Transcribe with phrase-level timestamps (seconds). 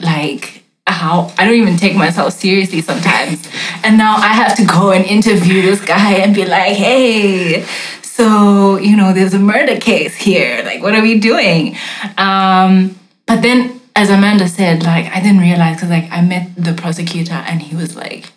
[0.00, 3.48] like how I don't even take myself seriously sometimes.
[3.84, 7.66] And now I have to go and interview this guy and be like, hey,
[8.02, 10.62] so, you know, there's a murder case here.
[10.64, 11.76] Like, what are we doing?
[12.16, 16.72] Um, but then, as Amanda said, like, I didn't realize because, like, I met the
[16.72, 18.32] prosecutor and he was like,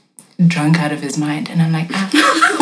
[0.48, 1.50] drunk out of his mind.
[1.50, 2.58] And I'm like, ah,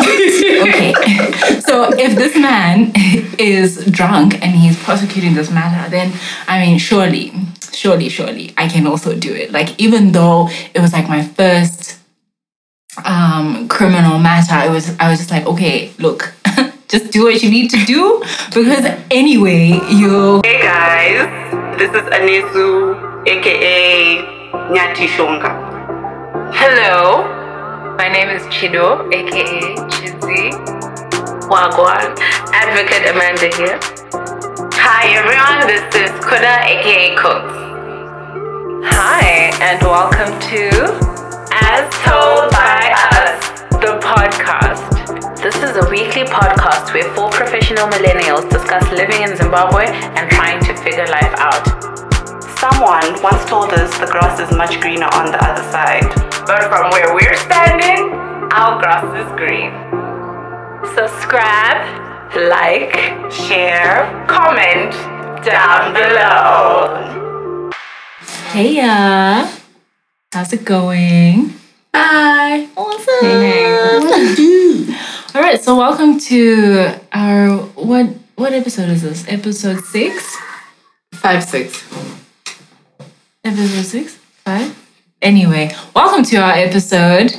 [0.62, 0.92] okay.
[1.60, 2.92] so if this man
[3.38, 6.12] is drunk and he's prosecuting this matter, then
[6.46, 7.32] I mean, surely,
[7.74, 9.52] surely, surely I can also do it.
[9.52, 11.98] Like, even though it was like my first
[13.04, 16.34] um criminal matter, it was I was just like, okay, look,
[16.88, 18.22] just do what you need to do
[18.54, 24.18] because anyway, you Hey guys, this is Anisu, aka
[24.74, 25.50] Nyati Shonga.
[26.52, 27.24] Hello,
[27.96, 30.90] my name is Chido, aka Chizzy.
[31.50, 32.16] Wagwan,
[32.52, 33.78] Advocate Amanda here.
[34.74, 37.69] Hi everyone, this is Kuda, aka Cooks.
[38.82, 40.72] Hi, and welcome to
[41.52, 45.36] As Told by Us, the podcast.
[45.42, 49.84] This is a weekly podcast where four professional millennials discuss living in Zimbabwe
[50.16, 51.60] and trying to figure life out.
[52.56, 56.08] Someone once told us the grass is much greener on the other side.
[56.46, 58.08] But from where we're standing,
[58.56, 59.76] our grass is green.
[60.96, 61.84] Subscribe,
[62.48, 62.96] like,
[63.30, 64.92] share, comment
[65.44, 67.19] down below.
[68.52, 69.48] Hey ya.
[70.32, 71.54] How's it going?
[71.94, 72.64] Hi.
[72.64, 72.76] Up?
[72.76, 74.94] What do?
[75.34, 78.06] All right, so welcome to our what
[78.36, 79.24] what episode is this?
[79.28, 80.36] Episode 6?
[81.14, 81.84] Five six.
[83.44, 84.14] Episode 6?
[84.44, 84.86] 5?
[85.22, 87.32] Anyway, welcome to our episode.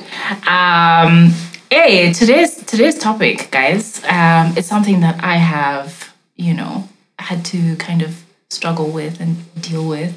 [0.48, 1.34] Um
[1.70, 4.04] hey, today's today's topic, guys.
[4.06, 6.88] Um it's something that I have, you know,
[7.20, 10.14] had to kind of struggle with and deal with.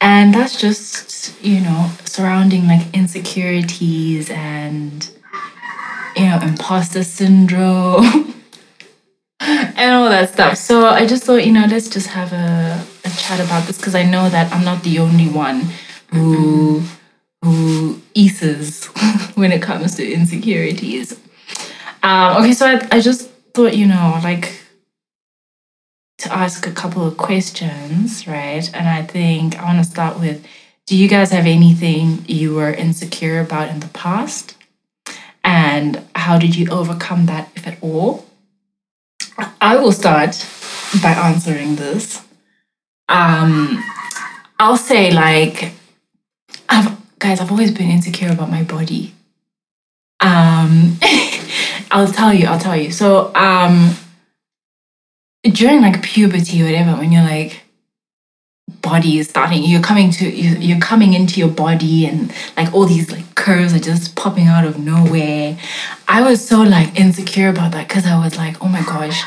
[0.00, 5.10] And that's just, you know, surrounding like insecurities and
[6.16, 8.34] you know, imposter syndrome
[9.40, 10.56] and all that stuff.
[10.56, 13.94] So I just thought, you know, let's just have a, a chat about this because
[13.94, 15.68] I know that I'm not the only one
[16.08, 16.82] who
[17.42, 18.84] who eases
[19.34, 21.18] when it comes to insecurities.
[22.02, 24.59] Um, okay, so I, I just thought, you know, like
[26.20, 28.68] to ask a couple of questions, right?
[28.74, 30.46] And I think I want to start with
[30.86, 34.56] do you guys have anything you were insecure about in the past?
[35.44, 38.26] And how did you overcome that, if at all?
[39.60, 40.44] I will start
[41.00, 42.24] by answering this.
[43.08, 43.82] Um,
[44.58, 45.72] I'll say, like,
[46.68, 49.14] I've, guys, I've always been insecure about my body.
[50.18, 50.98] Um,
[51.90, 52.90] I'll tell you, I'll tell you.
[52.90, 53.94] So, um,
[55.42, 57.62] during like puberty or whatever, when you're like,
[58.82, 62.86] body is starting you're coming to you- you're coming into your body and like all
[62.86, 65.58] these like curves are just popping out of nowhere.
[66.08, 69.22] I was so like insecure about that because i was like oh my gosh.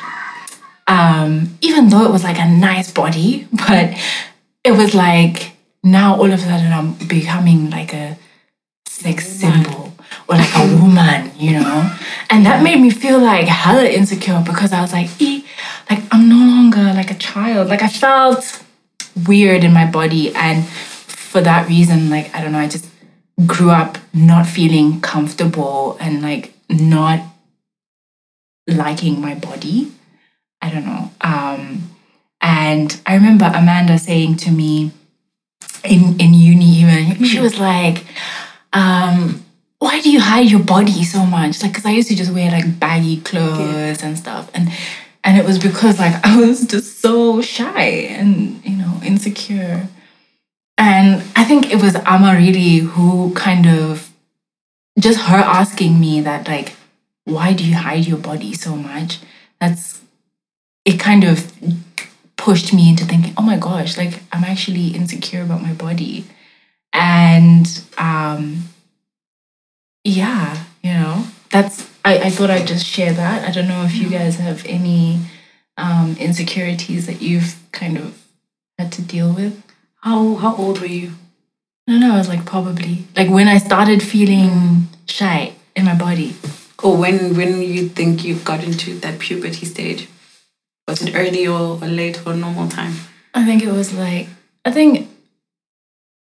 [0.87, 3.93] Um even though it was like a nice body but
[4.63, 5.51] it was like
[5.83, 8.17] now all of a sudden i'm becoming like a
[8.87, 9.93] sex symbol
[10.29, 11.97] or like a woman you know?
[12.29, 15.43] And that made me feel like hella insecure because i was like e
[15.93, 17.67] like i'm no longer like a child.
[17.69, 18.63] Like i felt
[19.27, 22.87] weird in my body and for that reason like i don't know i just
[23.45, 27.19] grew up not feeling comfortable and like not
[28.67, 29.91] liking my body.
[30.61, 31.89] I don't know um
[32.39, 34.91] and i remember amanda saying to me
[35.83, 38.05] in in uni even she was like
[38.71, 39.43] um
[39.79, 41.61] why do you hide your body so much?
[41.61, 44.69] Like because i used to just wear like baggy clothes and stuff and
[45.23, 49.87] and it was because like I was just so shy and you know insecure.
[50.77, 54.11] And I think it was Ama really who kind of
[54.99, 56.75] just her asking me that like
[57.25, 59.19] why do you hide your body so much?
[59.59, 60.01] That's
[60.85, 61.51] it kind of
[62.35, 66.25] pushed me into thinking, oh my gosh, like I'm actually insecure about my body.
[66.91, 68.63] And um
[70.03, 73.47] yeah, you know, that's I, I thought I'd just share that.
[73.47, 75.19] I don't know if you guys have any
[75.77, 78.21] um, insecurities that you've kind of
[78.77, 79.61] had to deal with.
[80.01, 81.13] How how old were you?
[81.87, 85.95] I don't know, I was like probably like when I started feeling shy in my
[85.95, 86.35] body.
[86.83, 90.09] Or when when you think you've got into that puberty stage?
[90.87, 92.93] Was it early or, or late or normal time?
[93.33, 94.27] I think it was like
[94.65, 95.09] I think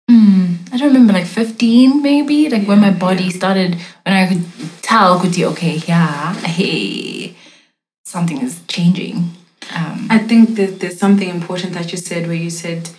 [0.09, 0.42] hmm,
[0.73, 4.43] I don't remember like 15 maybe like when my body started when I could
[4.81, 7.35] tell could you okay yeah hey
[8.05, 9.17] something is changing
[9.75, 12.89] um I think that there's something important that you said where you said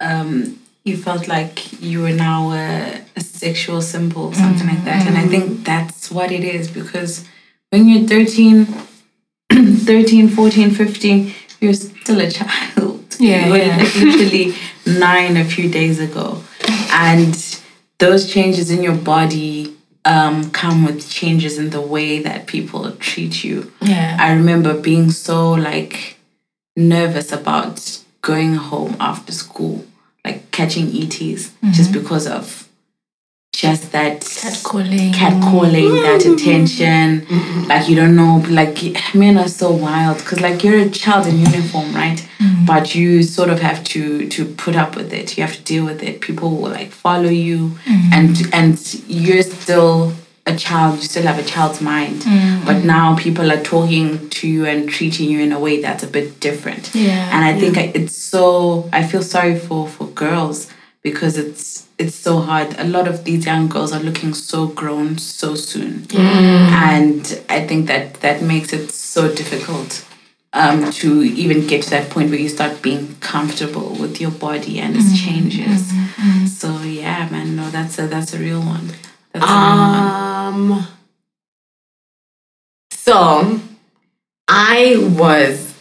[0.00, 5.06] um, you felt like you were now a, a sexual symbol, something like that.
[5.06, 7.24] And I think that's what it is because
[7.70, 8.66] when you're 13,
[9.52, 13.05] 13, 14, 15, you're still a child.
[13.20, 13.76] Yeah, You were yeah.
[13.78, 14.54] literally
[14.86, 16.42] nine a few days ago.
[16.90, 17.34] And
[17.98, 19.74] those changes in your body
[20.04, 23.72] um, come with changes in the way that people treat you.
[23.80, 24.16] Yeah.
[24.20, 26.16] I remember being so like
[26.76, 29.84] nervous about going home after school,
[30.24, 32.65] like catching ETs, just because of
[33.56, 35.12] just that Catcalling.
[35.12, 36.34] catcalling, that mm.
[36.34, 37.22] attention.
[37.22, 37.68] Mm-hmm.
[37.68, 41.38] Like you don't know, like men are so wild because like you're a child in
[41.38, 42.18] uniform, right?
[42.38, 42.66] Mm.
[42.66, 45.38] But you sort of have to to put up with it.
[45.38, 46.20] You have to deal with it.
[46.20, 48.12] People will like follow you, mm.
[48.12, 50.12] and and you're still
[50.44, 50.96] a child.
[50.96, 52.24] You still have a child's mind.
[52.66, 56.06] But now people are talking to you and treating you in a way that's a
[56.06, 56.94] bit different.
[56.94, 58.90] Yeah, And I think I, it's so.
[58.92, 60.68] I feel sorry for for girls
[61.02, 62.74] because it's it's so hard.
[62.78, 66.06] A lot of these young girls are looking so grown so soon,
[66.88, 70.04] and I think that that makes it so difficult
[70.52, 74.78] um, to even get to that point where you start being comfortable with your body
[74.80, 75.92] and its changes.
[76.60, 78.88] So yeah, man, no, that's a that's a real one.
[79.32, 80.80] That's a real one.
[80.80, 80.86] Um.
[82.92, 83.60] So,
[84.48, 85.74] I was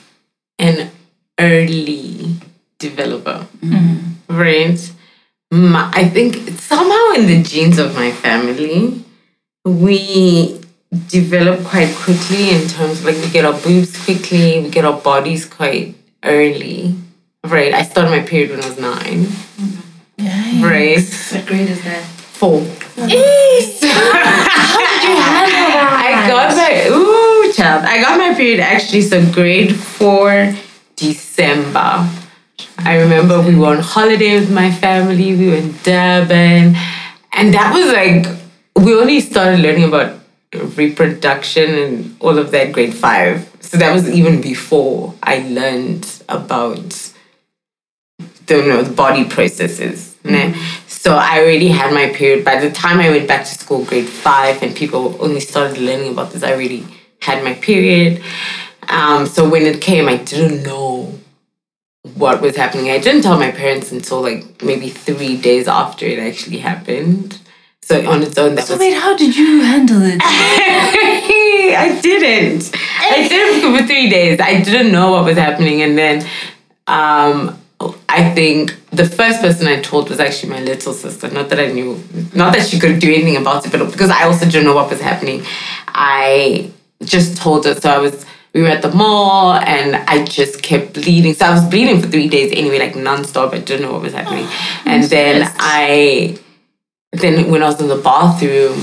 [0.59, 0.91] an
[1.39, 2.35] early
[2.77, 3.47] developer,
[4.29, 4.91] right?
[5.51, 9.03] My, I think somehow in the genes of my family,
[9.63, 10.59] we
[11.07, 14.99] develop quite quickly in terms of like we get our boobs quickly, we get our
[14.99, 16.95] bodies quite early,
[17.43, 17.73] right?
[17.73, 19.27] I started my period when I was nine,
[20.17, 20.65] Yeah.
[20.65, 20.99] right?
[21.31, 22.03] What grade is that?
[22.03, 22.61] Four.
[22.97, 26.01] How did you handle that?
[26.05, 27.85] I got my ooh child.
[27.85, 30.53] I got my period actually so grade four
[30.95, 32.09] December.
[32.79, 36.75] I remember we were on holiday with my family, we were in Durban,
[37.33, 38.27] and that was like
[38.75, 40.19] we only started learning about
[40.75, 43.49] reproduction and all of that grade five.
[43.61, 47.11] So that was even before I learned about
[48.45, 50.15] the, you know, the body processes.
[50.87, 52.45] So I already had my period.
[52.45, 56.13] By the time I went back to school, grade five, and people only started learning
[56.13, 56.85] about this, I already
[57.21, 58.23] had my period.
[58.87, 61.14] Um, so when it came, I didn't know
[62.13, 62.91] what was happening.
[62.91, 67.39] I didn't tell my parents until like maybe three days after it actually happened.
[67.81, 70.19] So on its own, that So was wait, how did you handle it?
[70.23, 72.71] I didn't.
[72.99, 74.39] I didn't for three days.
[74.39, 76.27] I didn't know what was happening, and then
[76.87, 77.59] um,
[78.09, 81.29] I think the first person I told was actually my little sister.
[81.29, 82.01] Not that I knew,
[82.33, 84.89] not that she could do anything about it, but because I also didn't know what
[84.89, 85.43] was happening.
[85.87, 86.71] I
[87.03, 87.75] just told her.
[87.75, 88.25] So I was.
[88.55, 91.33] We were at the mall, and I just kept bleeding.
[91.33, 93.53] So I was bleeding for three days anyway, like nonstop.
[93.53, 96.39] I didn't know what was happening, oh, and then I
[97.11, 98.77] then when I was in the bathroom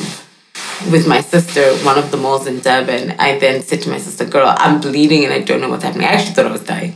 [0.93, 4.27] with my sister, one of the malls in Durban, I then said to my sister,
[4.27, 6.95] "Girl, I'm bleeding and I don't know what's happening." I actually thought I was dying,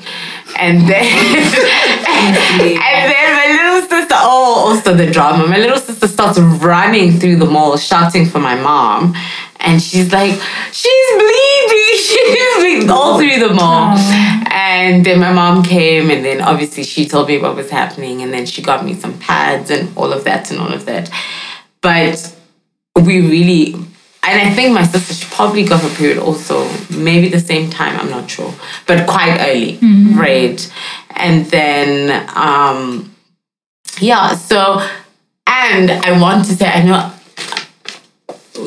[0.58, 1.04] and then
[2.08, 5.46] and then my little sister, oh, also the drama.
[5.46, 9.14] My little sister starts running through the mall, shouting for my mom.
[9.60, 10.40] And she's like,
[10.72, 13.18] she's bleeding, she's bleeding all oh.
[13.18, 13.94] through the mall.
[13.96, 14.44] Oh.
[14.50, 18.32] And then my mom came, and then obviously she told me what was happening, and
[18.32, 21.10] then she got me some pads and all of that and all of that.
[21.80, 22.34] But
[22.96, 23.74] we really,
[24.26, 27.98] and I think my sister, she probably got her period also, maybe the same time,
[27.98, 28.52] I'm not sure,
[28.86, 29.78] but quite early,
[30.16, 30.72] right?
[31.10, 33.14] And then, um,
[34.00, 34.80] yeah, so,
[35.46, 37.12] and I want to say, I know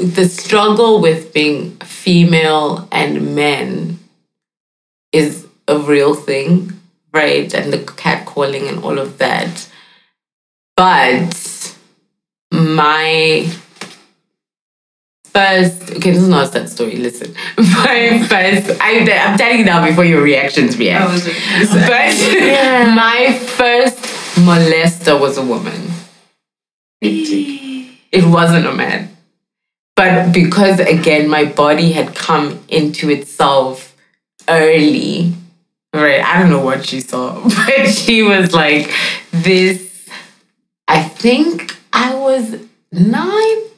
[0.03, 3.99] the struggle with being female and men
[5.11, 6.79] is a real thing,
[7.13, 7.53] right?
[7.53, 9.69] And the catcalling and all of that.
[10.77, 11.75] But
[12.51, 13.51] my
[15.33, 17.33] first, okay, this is not a sad story, listen.
[17.57, 21.05] My first, I, I'm telling you now before your reactions react.
[21.09, 21.33] Oh,
[21.88, 22.15] but
[22.95, 23.98] my first
[24.39, 25.89] molester was a woman.
[27.01, 29.15] It, it wasn't a man.
[29.95, 33.95] But because, again, my body had come into itself
[34.48, 35.33] early,
[35.93, 36.24] right?
[36.24, 38.91] I don't know what she saw, but she was like,
[39.31, 40.07] this.
[40.88, 42.59] I think I was
[42.91, 43.69] nine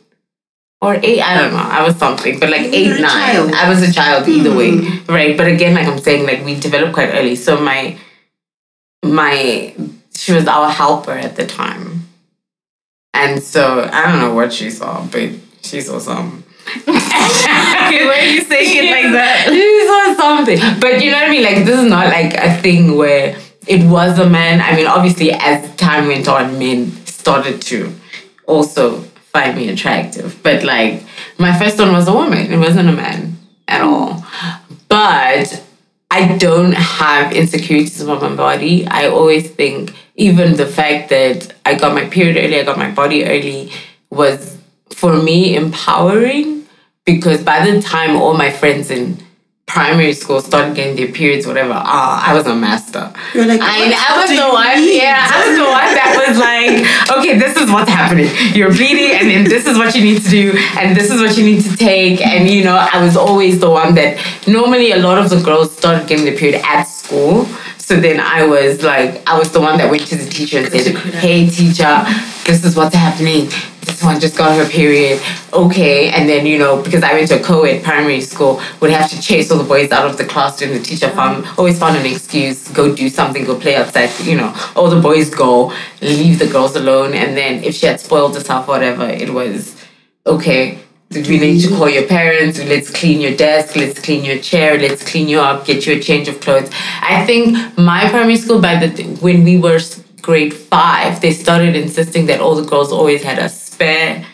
[0.82, 1.22] or eight.
[1.22, 1.60] I don't know.
[1.60, 3.10] I was something, but like eight, nine.
[3.10, 3.54] child.
[3.54, 5.38] I was a child either way, right?
[5.38, 7.36] But again, like I'm saying, like we developed quite early.
[7.36, 7.98] So my,
[9.06, 9.76] my,
[10.14, 12.08] she was our helper at the time.
[13.14, 15.30] And so I don't know what she saw, but
[15.62, 16.44] she saw some.
[16.78, 19.48] okay, why are you saying it like that?
[19.52, 20.80] She saw something.
[20.80, 21.44] But you know what I mean?
[21.44, 24.62] Like this is not like a thing where it was a man.
[24.62, 27.94] I mean, obviously, as time went on, men started to
[28.48, 30.42] also find me attractive.
[30.44, 31.04] But like,
[31.38, 32.52] my first one was a woman.
[32.52, 34.26] It wasn't a man at all.
[34.88, 35.64] But
[36.10, 38.86] I don't have insecurities about my body.
[38.86, 42.92] I always think even the fact that I got my period early, I got my
[42.92, 43.72] body early
[44.10, 44.58] was
[44.90, 46.68] for me empowering
[47.06, 49.18] because by the time all my friends in
[49.72, 53.12] primary school started getting their periods, whatever, ah, I was a master.
[53.34, 57.18] You're like, I, I was the one, yeah, I was the one that was like,
[57.18, 58.28] okay, this is what's happening.
[58.54, 61.38] You're bleeding, and then this is what you need to do, and this is what
[61.38, 62.20] you need to take.
[62.20, 65.76] And you know, I was always the one that normally a lot of the girls
[65.78, 67.48] started getting their period at school.
[67.92, 70.72] So then I was like, I was the one that went to the teacher and
[70.72, 72.06] said, hey, teacher,
[72.46, 73.48] this is what's happening.
[73.82, 75.22] This one just got her period.
[75.52, 76.10] Okay.
[76.10, 79.10] And then, you know, because I went to a co ed primary school, would have
[79.10, 80.72] to chase all the boys out of the classroom.
[80.72, 84.10] The teacher found, always found an excuse, go do something, go play outside.
[84.22, 87.12] You know, all the boys go, leave the girls alone.
[87.14, 89.76] And then if she had spoiled herself, whatever, it was,
[90.26, 90.81] okay,
[91.12, 95.04] we need to call your parents, let's clean your desk, let's clean your chair, let's
[95.10, 96.70] clean you up, get you a change of clothes.
[97.02, 99.80] I think my primary school, by the when we were
[100.22, 104.26] grade five, they started insisting that all the girls always had a spare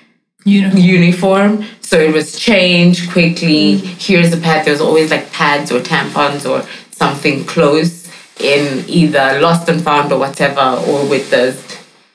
[0.44, 0.82] Uniform.
[0.82, 1.66] uniform.
[1.82, 3.78] So it was changed quickly.
[3.78, 4.66] Here's the pad.
[4.66, 8.08] There was always like pads or tampons or something close
[8.40, 11.54] in either lost and found or whatever, or with the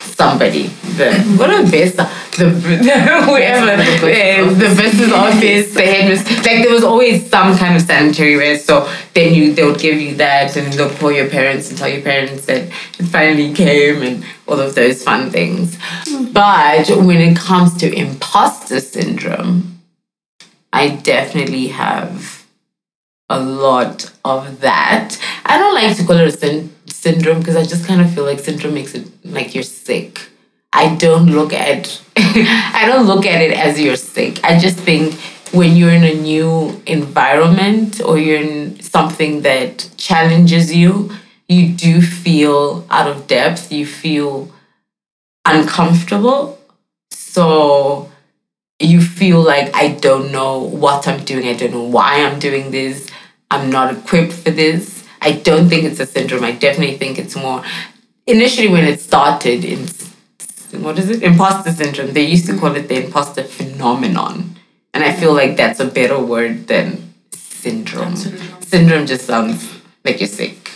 [0.02, 0.68] somebody.
[0.96, 2.04] The what a best the,
[2.36, 6.38] the whoever uh, the business office, the headmistress.
[6.46, 8.58] Like there was always some kind of sanitary wear.
[8.58, 11.88] So then you they would give you that and they'll call your parents and tell
[11.88, 12.62] your parents that
[12.98, 15.78] it finally came and all of those fun things.
[16.32, 19.80] But when it comes to imposter syndrome,
[20.72, 22.44] I definitely have
[23.28, 25.16] a lot of that.
[25.44, 28.24] I don't like to call it a syn- syndrome because I just kind of feel
[28.24, 30.28] like syndrome makes it like you're sick.
[30.72, 34.42] I don't look at I don't look at it as you're sick.
[34.44, 35.14] I just think
[35.52, 41.10] when you're in a new environment or you're in something that challenges you,
[41.48, 44.50] you do feel out of depth, you feel
[45.44, 46.58] uncomfortable.
[47.10, 48.10] So
[48.78, 52.70] you feel like I don't know what I'm doing, I don't know why I'm doing
[52.70, 53.08] this,
[53.50, 54.91] I'm not equipped for this.
[55.24, 56.44] I don't think it's a syndrome.
[56.44, 57.62] I definitely think it's more
[58.26, 59.86] initially when it started in
[60.80, 61.22] what is it?
[61.22, 62.12] Imposter syndrome.
[62.12, 64.56] They used to call it the imposter phenomenon.
[64.94, 68.16] And I feel like that's a better word than syndrome.
[68.16, 70.70] Syndrome just sounds like you're sick.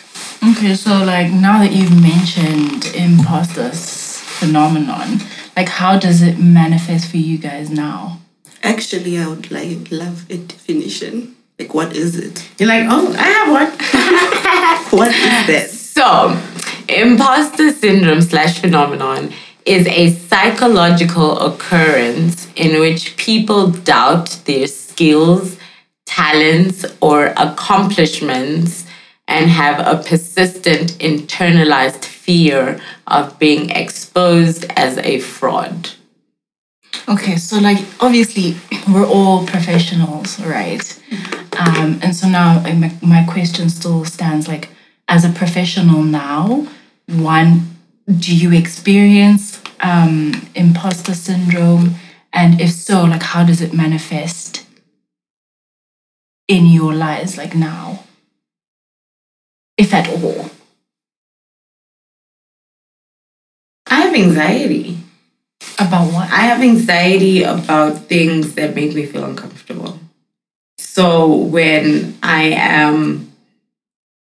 [0.46, 5.20] Okay, so like now that you've mentioned imposter phenomenon,
[5.56, 8.20] like how does it manifest for you guys now?
[8.62, 11.35] Actually, I would like love a definition.
[11.58, 12.48] Like, what is it?
[12.58, 13.72] You're like, oh, I have one.
[14.98, 15.80] What is this?
[15.80, 16.40] So,
[16.88, 19.32] imposter syndrome slash phenomenon
[19.64, 25.56] is a psychological occurrence in which people doubt their skills,
[26.04, 28.86] talents, or accomplishments
[29.26, 35.90] and have a persistent internalized fear of being exposed as a fraud.
[37.08, 38.56] Okay, so like obviously
[38.88, 40.80] we're all professionals, right?
[40.80, 41.45] Mm-hmm.
[41.58, 44.68] Um, and so now my, my question still stands like
[45.08, 46.66] as a professional now,
[47.06, 47.76] one,
[48.18, 51.94] do you experience um, imposter syndrome?
[52.32, 54.66] And if so, like how does it manifest
[56.48, 58.04] in your lives like now?
[59.78, 60.50] If at all.
[63.88, 64.98] I have anxiety.
[65.78, 66.30] About what?
[66.30, 69.98] I have anxiety about things that make me feel uncomfortable.
[70.96, 73.30] So when I am,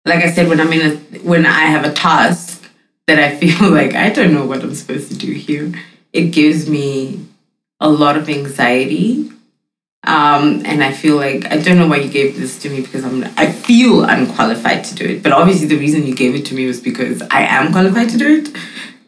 [0.05, 2.69] like I said, when I'm in a, when I have a task
[3.07, 5.73] that I feel like I don't know what I'm supposed to do here,
[6.13, 7.25] it gives me
[7.79, 9.31] a lot of anxiety.
[10.03, 13.05] Um, and I feel like I don't know why you gave this to me because
[13.05, 15.23] I'm I feel unqualified to do it.
[15.23, 18.19] But obviously the reason you gave it to me was because I am qualified to
[18.19, 18.49] do it,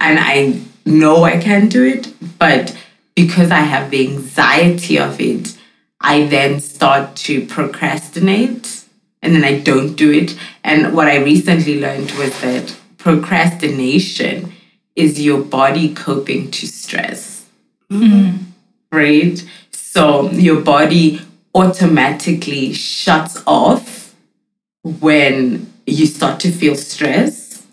[0.01, 2.15] and I know I can do it.
[2.39, 2.79] But
[3.17, 5.57] because I have the anxiety of it,
[6.01, 8.85] I then start to procrastinate,
[9.23, 10.39] and then I don't do it.
[10.65, 14.53] And what I recently learned was that procrastination
[14.97, 17.41] is your body coping to stress
[17.91, 18.45] mm-hmm.
[18.93, 19.45] right?
[19.73, 21.21] So your body
[21.55, 24.15] automatically shuts off
[24.83, 27.67] when you start to feel stress.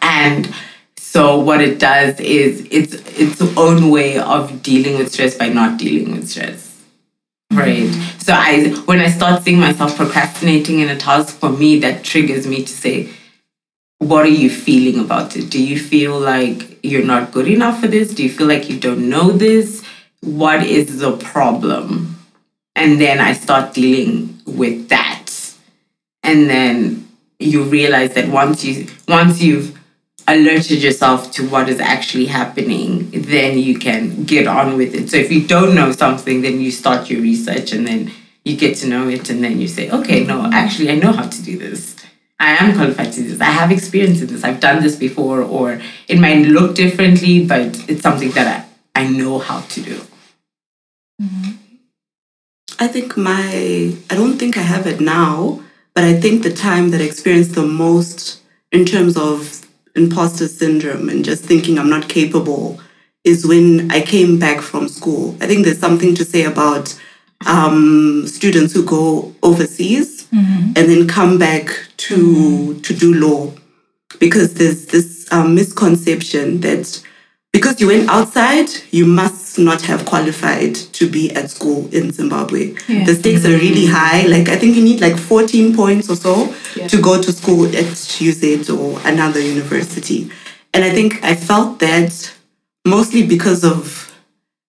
[0.00, 0.54] And
[0.96, 5.78] so what it does is it's its own way of dealing with stress by not
[5.78, 6.71] dealing with stress.
[7.52, 7.90] Right.
[8.18, 12.46] So I when I start seeing myself procrastinating in a task for me, that triggers
[12.46, 13.10] me to say,
[13.98, 15.50] what are you feeling about it?
[15.50, 18.14] Do you feel like you're not good enough for this?
[18.14, 19.84] Do you feel like you don't know this?
[20.20, 22.16] What is the problem?
[22.74, 25.30] And then I start dealing with that.
[26.22, 29.78] And then you realize that once you once you've
[30.28, 35.10] alerted yourself to what is actually happening, then you can get on with it.
[35.10, 38.10] So if you don't know something, then you start your research and then
[38.44, 41.28] you get to know it and then you say, okay, no, actually I know how
[41.28, 41.96] to do this.
[42.38, 43.40] I am qualified to do this.
[43.40, 44.42] I have experience in this.
[44.42, 49.08] I've done this before, or it might look differently, but it's something that I, I
[49.08, 50.00] know how to do.
[51.22, 51.52] Mm-hmm.
[52.80, 55.62] I think my, I don't think I have it now,
[55.94, 59.61] but I think the time that I experienced the most in terms of
[59.94, 62.80] imposter syndrome and just thinking I'm not capable
[63.24, 65.36] is when I came back from school.
[65.40, 66.98] I think there's something to say about
[67.46, 70.28] um, students who go overseas
[70.76, 73.52] and then come back to to do law
[74.18, 77.02] because there's this um, misconception that
[77.52, 82.74] because you went outside, you must not have qualified to be at school in Zimbabwe.
[82.88, 83.04] Yeah.
[83.04, 84.22] The stakes are really high.
[84.22, 86.54] Like I think you need like 14 points or so
[86.88, 90.30] to go to school at UZ or another university.
[90.72, 92.32] And I think I felt that
[92.86, 94.10] mostly because of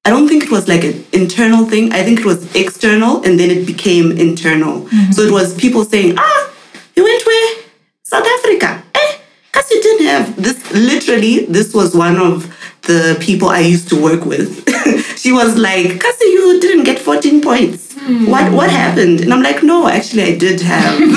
[0.06, 1.94] I don't think it was like an internal thing.
[1.94, 4.90] I think it was external and then it became internal.
[5.14, 6.54] So it was people saying, ah,
[6.98, 7.64] you went where?
[8.04, 8.84] South Africa.
[8.96, 10.74] Eh, because you didn't have this.
[10.74, 12.53] Literally, this was one of
[12.84, 14.68] the people I used to work with.
[15.18, 17.94] she was like, Kasi, you didn't get 14 points.
[18.28, 19.22] What what happened?
[19.22, 21.00] And I'm like, no, actually, I did have.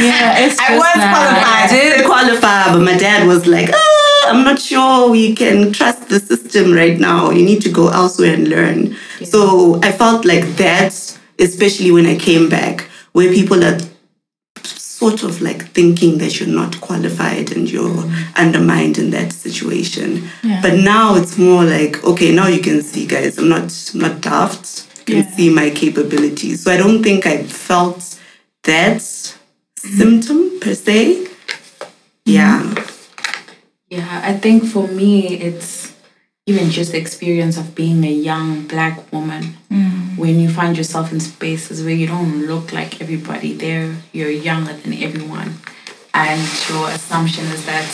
[0.00, 1.12] Yeah, it's I was that.
[1.12, 1.44] qualified.
[1.44, 6.08] I did qualify, but my dad was like, ah, I'm not sure we can trust
[6.08, 7.28] the system right now.
[7.30, 8.96] You need to go elsewhere and learn.
[9.24, 10.94] So I felt like that,
[11.38, 13.76] especially when I came back, where people are
[15.00, 18.04] sort of like thinking that you're not qualified and you're
[18.36, 20.28] undermined in that situation.
[20.42, 20.60] Yeah.
[20.60, 24.20] But now it's more like, okay, now you can see, guys, I'm not I'm not
[24.20, 24.86] daft.
[25.08, 25.36] You can Yeah.
[25.36, 26.62] see my capabilities.
[26.62, 28.00] So I don't think I felt
[28.64, 29.00] that
[29.98, 30.98] symptom per se.
[31.06, 31.86] Mm-hmm.
[32.26, 32.74] Yeah.
[33.88, 35.12] Yeah, I think for me,
[35.48, 35.89] it's
[36.50, 39.42] even just the experience of being a young black woman.
[39.70, 40.18] Mm.
[40.18, 44.74] When you find yourself in spaces where you don't look like everybody there, you're younger
[44.74, 45.54] than everyone.
[46.12, 47.88] And your assumption is that,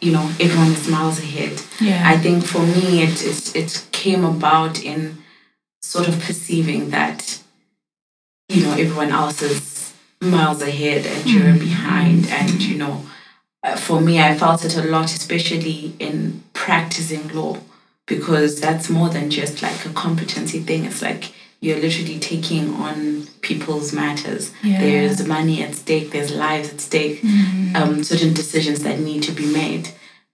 [0.00, 1.62] you know, everyone is miles ahead.
[1.80, 2.02] Yeah.
[2.04, 5.18] I think for me, it, it, it came about in
[5.80, 7.40] sort of perceiving that,
[8.48, 11.58] you know, everyone else is miles ahead and you're mm-hmm.
[11.58, 12.26] behind.
[12.28, 12.72] And, mm-hmm.
[12.72, 13.06] you know,
[13.62, 17.58] uh, for me, I felt it a lot, especially in practicing law,
[18.06, 20.84] because that's more than just like a competency thing.
[20.84, 24.52] It's like you're literally taking on people's matters.
[24.62, 24.80] Yeah.
[24.80, 27.24] There's money at stake, there's lives at stake,
[27.74, 29.90] um, certain decisions that need to be made.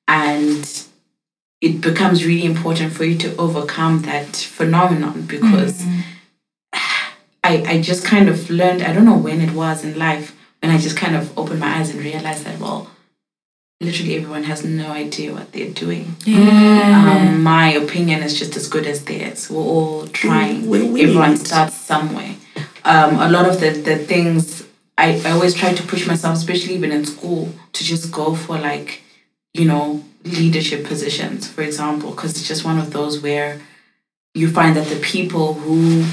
[0.07, 0.67] And
[1.61, 5.85] it becomes really important for you to overcome that phenomenon because
[7.45, 10.73] I, I just kind of learned, I don't know when it was in life, when
[10.73, 12.91] I just kind of opened my eyes and realized that, well,
[13.81, 16.17] literally everyone has no idea what they're doing.
[16.27, 19.49] Um, my opinion is just as good as theirs.
[19.51, 20.69] We're all trying.
[20.69, 22.35] We're Everyone starts somewhere.
[22.85, 26.75] Um, a lot of the, the things I, I always try to push myself, especially
[26.75, 29.03] even in school, to just go for like,
[29.55, 33.61] you know, leadership positions, for example, because it's just one of those where
[34.35, 36.05] you find that the people who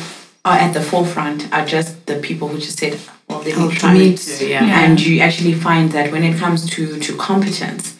[0.43, 3.71] are at the forefront are just the people who just said, well, let me I'll
[3.71, 4.41] try do it.
[4.41, 4.49] it.
[4.49, 4.63] Yeah.
[4.83, 7.97] And you actually find that when it comes to, to competence,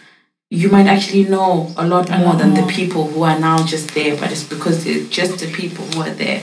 [0.52, 4.16] you might actually know a lot more than the people who are now just there,
[4.16, 6.42] but it's because it's just the people who are there.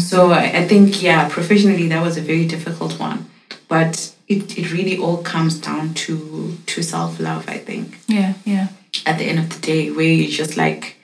[0.00, 3.30] So I, I think, yeah, professionally, that was a very difficult one.
[3.68, 8.68] But it, it really all comes down to to self love, I think Yeah, yeah.
[9.06, 10.96] at the end of the day where you're just like,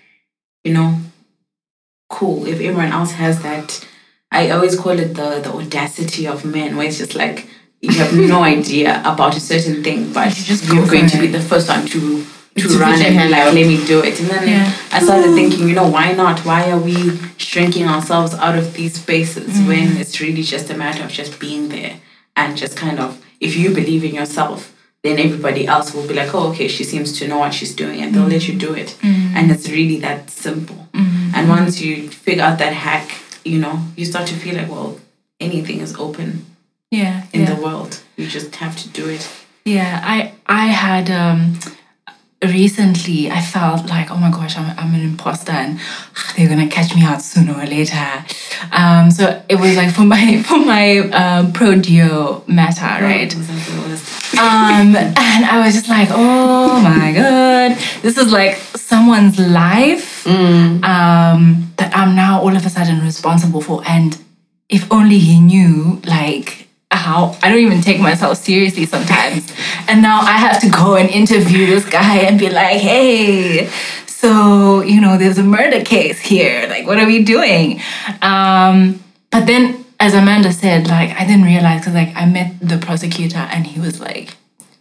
[0.64, 0.96] you know,
[2.08, 2.46] cool.
[2.46, 3.86] If everyone else has that,
[4.32, 7.48] I always call it the the audacity of men, where it's just like
[7.80, 11.20] you have no idea about a certain thing, but You just you're going for to
[11.20, 12.24] be the first one to
[12.56, 13.54] to, To run put your and be like, out.
[13.54, 14.20] let me do it.
[14.20, 14.76] And then Yeah.
[14.92, 16.40] I started thinking, you know, why not?
[16.44, 19.68] Why are we shrinking ourselves out of these spaces mm.
[19.68, 22.00] when it's really just a matter of just being there
[22.36, 26.34] and just kind of if you believe in yourself, then everybody else will be like,
[26.34, 28.32] oh, okay, she seems to know what she's doing, and they'll mm.
[28.32, 28.88] let you do it.
[29.00, 29.32] Mm.
[29.36, 30.76] And it's really that simple.
[31.34, 33.08] And once you figure out that hack,
[33.44, 34.98] you know, you start to feel like, well,
[35.40, 36.44] anything is open
[36.90, 37.24] Yeah.
[37.32, 37.54] in yeah.
[37.54, 38.00] the world.
[38.16, 39.28] You just have to do it.
[39.64, 41.58] Yeah, I I had um
[42.42, 45.78] recently I felt like, oh my gosh, I'm, I'm an imposter and
[46.36, 48.24] they're gonna catch me out sooner or later.
[48.72, 53.34] Um, so it was like for my for my um, pro deo matter, right?
[54.38, 60.26] Um, and I was just like, oh my god, this is like someone's life
[60.82, 63.82] um, that I'm now all of a sudden responsible for.
[63.86, 64.16] And
[64.68, 66.68] if only he knew, like,
[67.00, 69.52] how I don't even take myself seriously sometimes.
[69.88, 73.68] And now I have to go and interview this guy and be like, hey,
[74.06, 76.66] so, you know, there's a murder case here.
[76.68, 77.80] Like, what are we doing?
[78.20, 82.78] Um, but then, as Amanda said, like, I didn't realize because, like, I met the
[82.78, 84.36] prosecutor and he was like,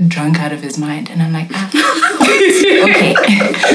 [0.07, 1.67] drunk out of his mind and i'm like ah,
[2.87, 3.13] okay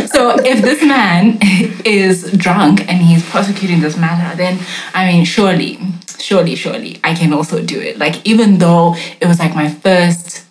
[0.07, 1.37] so if this man
[1.85, 4.59] is drunk and he's prosecuting this matter then
[4.95, 5.79] i mean surely
[6.25, 7.99] surely surely i can also do it.
[7.99, 10.45] Like even though it was like my first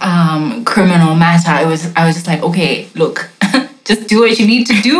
[0.00, 3.30] um criminal matter it was i was just like okay look
[3.84, 4.98] just do what you need to do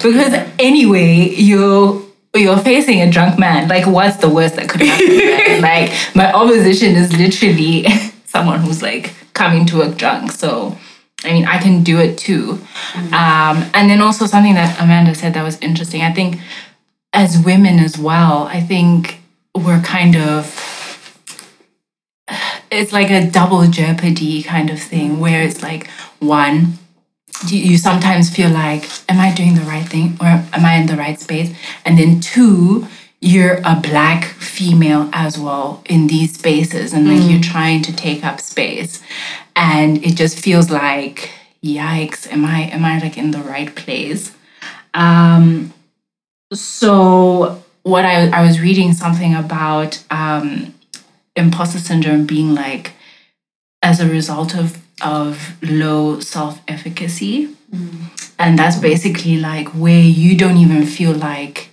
[0.00, 3.68] because anyway you're you're facing a drunk man.
[3.68, 7.86] Like what's the worst that could happen like my opposition is literally
[8.26, 10.32] someone who's like coming to work drunk.
[10.32, 10.76] So
[11.24, 12.60] i mean i can do it too.
[13.22, 16.02] Um, and then also something that amanda said that was interesting.
[16.02, 16.38] I think
[17.16, 19.20] as women as well i think
[19.54, 20.62] we're kind of
[22.70, 25.88] it's like a double jeopardy kind of thing where it's like
[26.20, 26.74] one
[27.48, 30.86] you, you sometimes feel like am i doing the right thing or am i in
[30.86, 31.54] the right space?
[31.84, 32.86] And then two
[33.20, 38.24] you're a black female as well in these spaces and like you're trying to take
[38.24, 39.02] up space.
[39.54, 41.30] And it just feels like
[41.62, 44.32] yikes am i am i like in the right place?
[44.94, 45.72] Um
[46.52, 50.74] so what i i was reading something about um
[51.36, 52.92] imposter syndrome being like
[53.82, 57.54] as a result of of low self-efficacy.
[58.38, 61.70] And that's basically like where you don't even feel like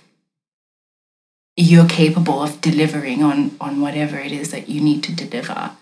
[1.56, 5.72] you're capable of delivering on on whatever it is that you need to deliver.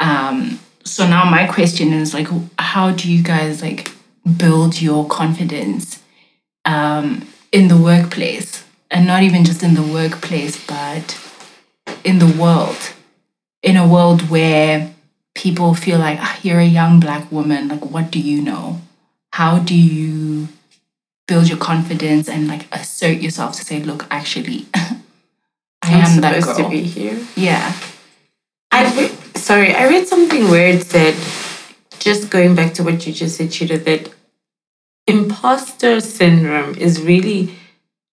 [0.00, 3.90] Um so now my question is like how do you guys like
[4.36, 6.02] build your confidence
[6.64, 11.18] um in the workplace and not even just in the workplace but
[12.04, 12.76] in the world.
[13.62, 14.94] In a world where
[15.34, 18.82] people feel like ah, you're a young black woman like what do you know?
[19.32, 20.48] How do you
[21.26, 24.66] build your confidence and like assert yourself to say look actually
[25.82, 27.18] i am that girl to be here.
[27.36, 27.72] yeah.
[28.70, 31.14] I re- sorry, I read something where it said,
[31.98, 34.10] just going back to what you just said, Chido, that
[35.06, 37.54] imposter syndrome is really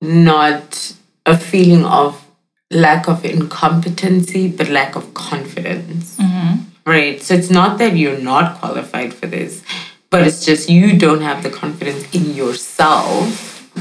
[0.02, 0.94] not
[1.26, 2.26] a feeling of
[2.70, 6.18] lack of incompetency, but lack of confidence.
[6.18, 6.64] Mm-hmm.
[6.86, 7.22] Right.
[7.22, 9.64] So it's not that you're not qualified for this,
[10.10, 13.72] but it's just you don't have the confidence in yourself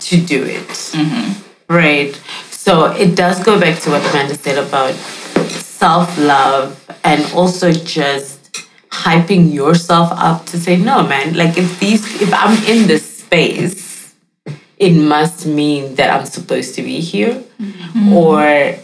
[0.00, 0.68] to do it.
[0.68, 1.72] Mm-hmm.
[1.72, 2.20] Right.
[2.50, 8.35] So it does go back to what Amanda said about self love and also just
[9.04, 14.14] hyping yourself up to say, no, man, like if these, if I'm in this space,
[14.78, 17.42] it must mean that I'm supposed to be here.
[17.60, 18.12] Mm-hmm.
[18.12, 18.76] Or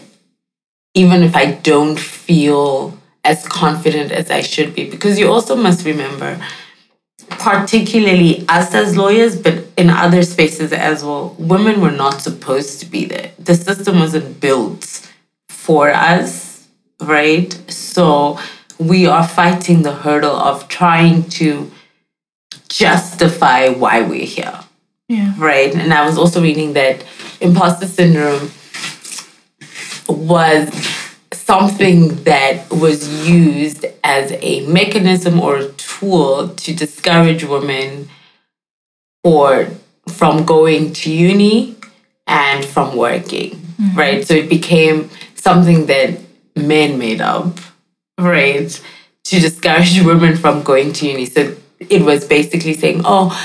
[0.94, 4.88] even if I don't feel as confident as I should be.
[4.90, 6.40] Because you also must remember,
[7.28, 12.86] particularly us as lawyers, but in other spaces as well, women were not supposed to
[12.86, 13.32] be there.
[13.38, 15.08] The system wasn't built
[15.48, 16.68] for us,
[17.00, 17.52] right?
[17.70, 18.38] So
[18.88, 21.70] we are fighting the hurdle of trying to
[22.68, 24.58] justify why we're here.
[25.08, 25.34] Yeah.
[25.36, 25.74] Right?
[25.74, 27.04] And I was also reading that
[27.40, 28.50] imposter syndrome
[30.08, 30.72] was
[31.32, 38.08] something that was used as a mechanism or a tool to discourage women
[39.24, 39.68] or
[40.08, 41.76] from going to uni
[42.26, 43.98] and from working, mm-hmm.
[43.98, 44.26] right?
[44.26, 46.20] So it became something that
[46.56, 47.58] men made up,
[48.22, 48.82] right?
[49.24, 51.26] To discourage women from going to uni.
[51.26, 53.38] So it was basically saying, oh,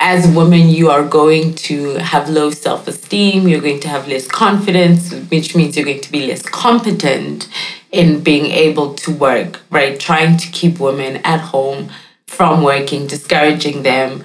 [0.00, 4.28] as women, you are going to have low self esteem, you're going to have less
[4.28, 7.48] confidence, which means you're going to be less competent
[7.90, 9.98] in being able to work, right?
[9.98, 11.90] Trying to keep women at home
[12.26, 14.24] from working, discouraging them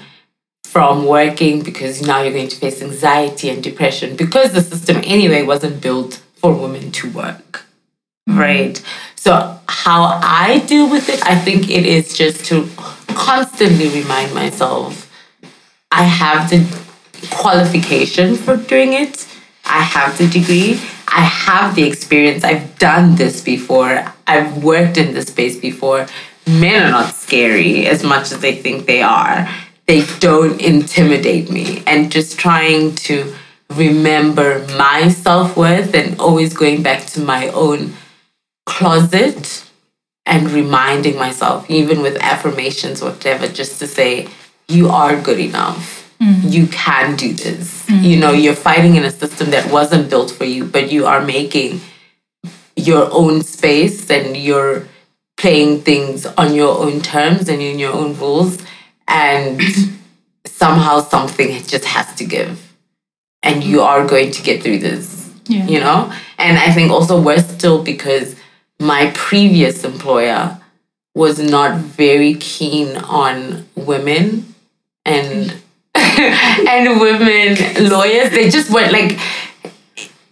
[0.74, 5.44] from working because now you're going to face anxiety and depression because the system anyway
[5.44, 7.63] wasn't built for women to work,
[8.30, 8.40] Mm-hmm.
[8.40, 8.84] right?
[9.16, 12.70] So, how I deal with it, I think it is just to
[13.08, 15.10] constantly remind myself
[15.92, 16.66] I have the
[17.32, 19.28] qualification for doing it.
[19.66, 20.80] I have the degree.
[21.08, 22.44] I have the experience.
[22.44, 24.06] I've done this before.
[24.28, 26.08] I've worked in this space before.
[26.46, 29.48] men are not scary as much as they think they are.
[29.86, 31.84] They don't intimidate me.
[31.88, 33.34] And just trying to
[33.70, 37.94] remember my self worth and always going back to my own
[38.66, 39.70] closet
[40.26, 44.28] and reminding myself, even with affirmations, whatever, just to say,
[44.68, 46.16] you are good enough.
[46.22, 46.52] Mm.
[46.52, 47.86] You can do this.
[47.88, 48.04] Mm.
[48.04, 51.22] You know, you're fighting in a system that wasn't built for you, but you are
[51.22, 51.82] making
[52.76, 54.88] your own space and you're
[55.38, 58.60] playing things on your own terms and in your own rules.
[59.08, 59.62] And
[60.46, 62.74] somehow something just has to give.
[63.42, 63.86] And you mm.
[63.86, 65.30] are going to get through this.
[65.48, 65.68] Yeah.
[65.68, 66.14] You know?
[66.38, 68.38] And I think also worse still because
[68.84, 70.60] my previous employer
[71.16, 74.54] was not very keen on women
[75.06, 75.56] and
[75.96, 78.32] and women lawyers.
[78.32, 79.18] They just weren't like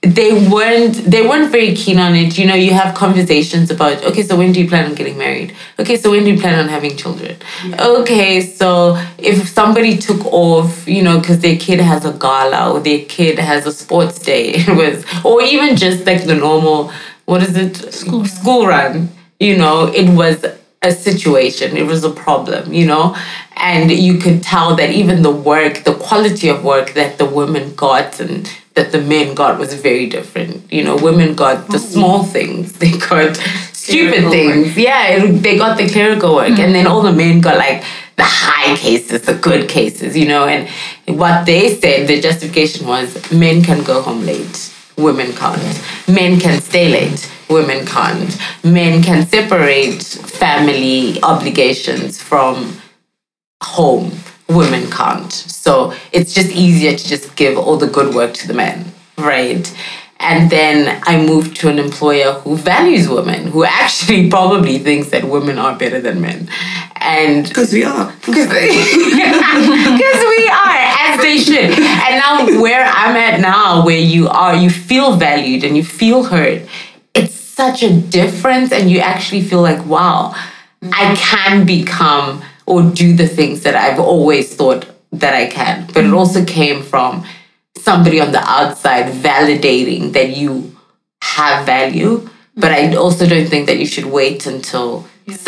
[0.02, 2.38] they weren't they weren't very keen on it.
[2.38, 5.56] You know, you have conversations about okay, so when do you plan on getting married?
[5.80, 7.38] Okay, so when do you plan on having children?
[7.80, 12.80] Okay, so if somebody took off, you know, because their kid has a gala or
[12.80, 16.92] their kid has a sports day, it was or even just like the normal
[17.32, 19.10] what is it school school run.
[19.48, 20.38] You know, it was
[20.90, 21.76] a situation.
[21.82, 22.64] It was a problem.
[22.80, 23.06] You know,
[23.72, 27.74] and you could tell that even the work, the quality of work that the women
[27.76, 30.72] got and that the men got was very different.
[30.72, 33.36] You know, women got the small things, they got
[33.74, 34.78] stupid things.
[34.78, 37.84] Yeah, it- they got the clerical work, and then all the men got like
[38.16, 40.16] the high cases, the good cases.
[40.16, 40.70] You know, and
[41.22, 44.71] what they said, the justification was men can go home late,
[45.02, 45.82] women can't.
[46.08, 47.32] Men can stay late.
[47.50, 48.38] Women can't.
[48.64, 52.82] Men can separate family obligations from
[53.62, 54.12] home
[54.50, 58.54] women can't so it's just easier to just give all the good work to the
[58.54, 58.86] men
[59.18, 59.76] right
[60.22, 65.24] and then i moved to an employer who values women who actually probably thinks that
[65.26, 66.48] women are better than men.
[67.04, 68.14] And Because we are.
[68.26, 70.78] because we are
[71.10, 71.72] as they should.
[72.06, 76.24] And now where i'm at now where you are you feel valued and you feel
[76.24, 76.68] heard
[77.16, 80.34] it's such a difference and you actually feel like wow
[80.94, 85.88] i can become or do the things that i've always thought that i can.
[85.94, 87.26] But it also came from
[87.88, 90.52] somebody on the outside validating that you
[91.36, 94.90] have value but i also don't think that you should wait until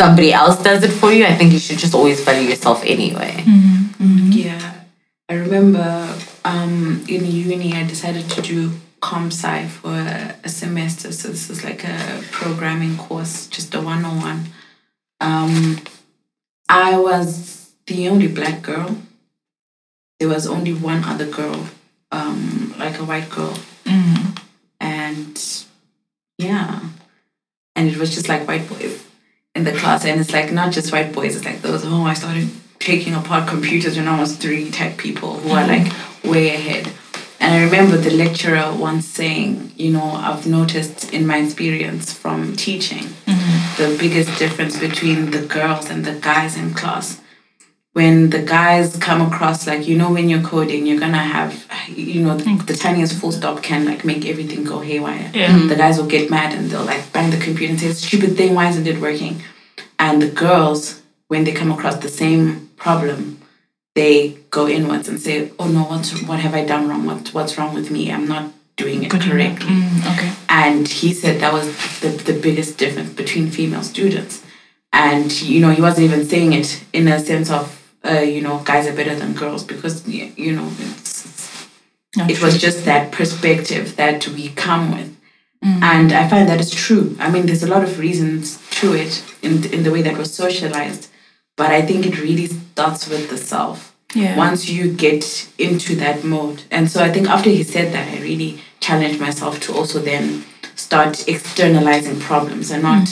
[0.02, 3.34] somebody else does it for you i think you should just always value yourself anyway
[4.44, 4.70] Yeah.
[5.30, 5.88] I remember
[6.44, 8.58] um, in uni, I decided to do
[9.00, 11.12] comp sci for a, a semester.
[11.12, 11.98] So this is like a
[12.30, 14.46] programming course, just a 101.
[15.20, 15.78] Um,
[16.68, 18.90] I was the only black girl.
[20.18, 21.58] There was only one other girl,
[22.14, 23.56] um, like a white girl.
[23.84, 24.32] Mm-hmm.
[24.80, 25.64] And
[26.38, 26.80] yeah.
[27.76, 29.04] And it was just like white boys
[29.54, 30.04] in the class.
[30.04, 32.48] And it's like not just white boys, it's like those, oh, I started
[32.78, 36.30] taking apart computers when I was three type people who are like mm-hmm.
[36.30, 36.92] way ahead.
[37.40, 42.56] And I remember the lecturer once saying, you know, I've noticed in my experience from
[42.56, 43.82] teaching mm-hmm.
[43.82, 47.20] the biggest difference between the girls and the guys in class.
[47.94, 52.22] When the guys come across, like, you know, when you're coding, you're gonna have, you
[52.22, 55.30] know, the, the tiniest full stop can like make everything go haywire.
[55.32, 55.56] Yeah.
[55.66, 58.54] The guys will get mad and they'll like bang the computer and say, stupid thing,
[58.54, 59.42] why isn't it working?
[59.98, 63.40] And the girls, when they come across the same problem,
[63.94, 67.06] they go inwards and say, "Oh no, what's what have I done wrong?
[67.06, 68.10] What what's wrong with me?
[68.10, 70.32] I'm not doing it correctly." Mm, okay.
[70.48, 71.66] And he said that was
[72.00, 74.44] the, the biggest difference between female students.
[74.92, 78.58] And you know, he wasn't even saying it in a sense of, uh, you know,
[78.64, 81.68] guys are better than girls because you know, it's, it's
[82.16, 85.16] it was just that perspective that we come with.
[85.64, 87.16] And I find that is true.
[87.18, 90.24] I mean, there's a lot of reasons to it in, in the way that we're
[90.26, 91.08] socialized,
[91.56, 93.96] but I think it really starts with the self.
[94.14, 94.36] Yeah.
[94.36, 96.64] Once you get into that mode.
[96.70, 100.44] And so I think after he said that, I really challenged myself to also then
[100.76, 103.08] start externalizing problems and not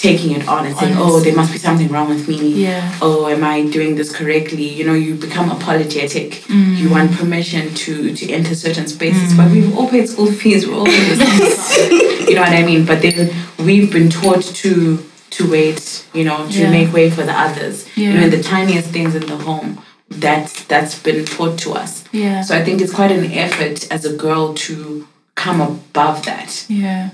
[0.00, 2.64] taking it on and saying, oh, there must be something wrong with me.
[2.64, 2.98] Yeah.
[3.02, 4.66] Oh, am I doing this correctly?
[4.66, 6.48] You know, you become apologetic.
[6.48, 6.90] You mm.
[6.90, 9.32] want permission to to enter certain spaces.
[9.32, 9.36] Mm.
[9.36, 10.66] But we've all paid school fees.
[10.66, 11.92] We're all in same.
[12.28, 12.86] You know what I mean?
[12.86, 16.70] But then we've been taught to to wait, you know, to Yeah.
[16.70, 17.86] make way for the others.
[17.96, 19.82] You know, the tiniest things in the home.
[20.08, 22.04] That's that's been taught to us.
[22.10, 22.42] Yeah.
[22.42, 26.66] So I think it's quite an effort as a girl to come above that.
[26.68, 27.10] Yeah.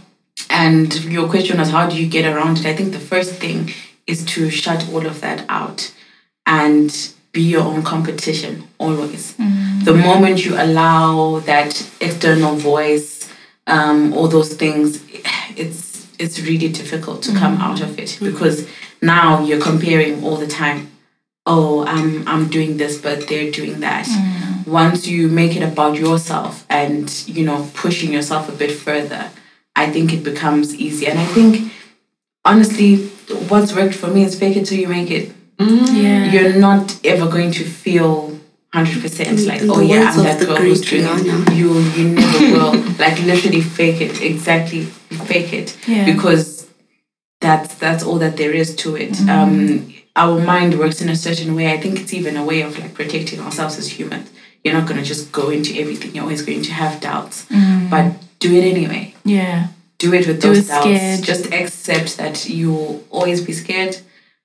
[0.50, 2.66] And your question was, how do you get around it?
[2.66, 3.70] I think the first thing
[4.06, 5.92] is to shut all of that out
[6.44, 9.34] and be your own competition always.
[9.36, 9.84] Mm-hmm.
[9.84, 13.30] The moment you allow that external voice,
[13.66, 15.04] um, all those things,
[15.56, 17.62] it's it's really difficult to come mm-hmm.
[17.62, 18.66] out of it because
[19.02, 20.90] now you're comparing all the time.
[21.44, 24.06] Oh, I'm I'm doing this, but they're doing that.
[24.06, 24.70] Mm-hmm.
[24.70, 29.30] Once you make it about yourself and you know pushing yourself a bit further,
[29.76, 31.06] I think it becomes easy.
[31.06, 31.70] And I think
[32.44, 33.06] honestly,
[33.48, 35.32] what's worked for me is fake it till you make it.
[35.58, 35.96] Mm-hmm.
[35.96, 36.32] Yeah.
[36.32, 38.36] You're not ever going to feel
[38.72, 41.32] hundred percent like, oh yeah, I'm that girl who's great doing it.
[41.32, 41.56] Rihanna.
[41.56, 42.72] You you never will.
[42.98, 44.20] like literally fake it.
[44.20, 45.76] Exactly, fake it.
[45.86, 46.04] Yeah.
[46.04, 46.68] Because
[47.40, 49.12] that's that's all that there is to it.
[49.12, 49.30] Mm-hmm.
[49.30, 51.72] Um, our mind works in a certain way.
[51.72, 54.30] I think it's even a way of like protecting ourselves as humans.
[54.62, 56.14] You're not gonna just go into everything.
[56.14, 57.88] You're always going to have doubts, mm-hmm.
[57.88, 59.68] but do it anyway Yeah.
[59.98, 60.84] do it with Do those it doubts.
[60.84, 61.22] scared.
[61.24, 63.96] Just accept that you'll always be scared,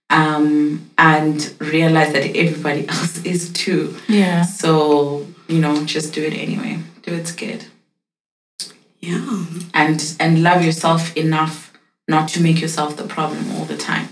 [0.09, 3.95] um, and realize that everybody else is too.
[4.07, 4.43] Yeah.
[4.43, 6.79] So you know, just do it anyway.
[7.03, 7.65] Do it scared,
[8.99, 9.45] Yeah.
[9.73, 11.73] and and love yourself enough
[12.07, 14.07] not to make yourself the problem all the time.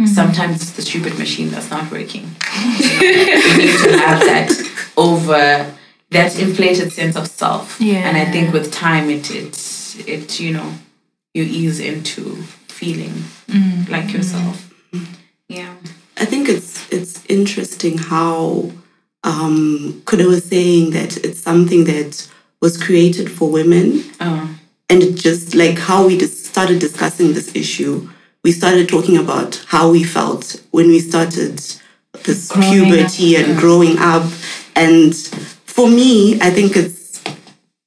[0.00, 0.06] Mm-hmm.
[0.06, 2.24] Sometimes it's the stupid machine that's not working.
[3.00, 4.50] you need to have that
[4.96, 5.72] over
[6.14, 7.80] that inflated sense of self.
[7.80, 8.08] Yeah.
[8.08, 9.56] And I think with time, it it
[10.06, 10.72] it you know
[11.34, 12.22] you ease into
[12.68, 13.12] feeling
[13.48, 13.88] Mm.
[13.88, 14.56] like yourself.
[15.48, 15.74] Yeah.
[16.16, 18.70] I think it's it's interesting how
[19.22, 22.28] um, Kuda was saying that it's something that
[22.60, 24.48] was created for women, Oh.
[24.90, 28.08] and it just like how we just started discussing this issue.
[28.44, 31.58] We started talking about how we felt when we started
[32.24, 34.26] this Growing puberty and growing up,
[34.76, 35.12] and
[35.74, 37.02] for me, I think it's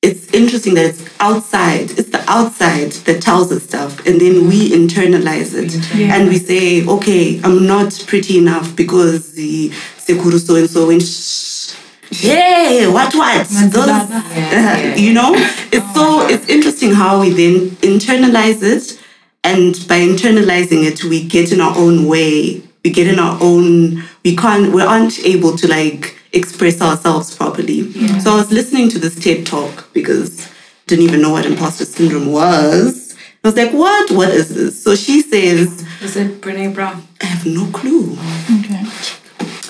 [0.01, 1.91] it's interesting that it's outside.
[1.99, 6.15] It's the outside that tells us stuff, and then we internalize it, Yeah.
[6.15, 9.71] and we say, "Okay, I'm not pretty enough because the
[10.05, 11.73] sekuru so and so and." Shh.
[12.11, 13.47] Yeah, what what?
[13.75, 13.87] Those,
[14.53, 15.31] Yeah, you know,
[15.75, 17.55] it's so it's interesting how we then
[17.93, 18.99] internalize it,
[19.43, 22.61] and by internalizing it, we get in our own way.
[22.83, 24.03] We get in our own.
[24.23, 24.71] We can't.
[24.73, 27.91] We aren't able to like express ourselves properly.
[28.19, 30.51] So I was listening to this TED talk because I
[30.87, 33.15] didn't even know what imposter syndrome was.
[33.43, 34.11] I was like, what?
[34.11, 34.81] What is this?
[34.83, 37.07] So she says, Is it Brene Brown?
[37.21, 38.17] I have no clue.
[38.59, 38.83] Okay.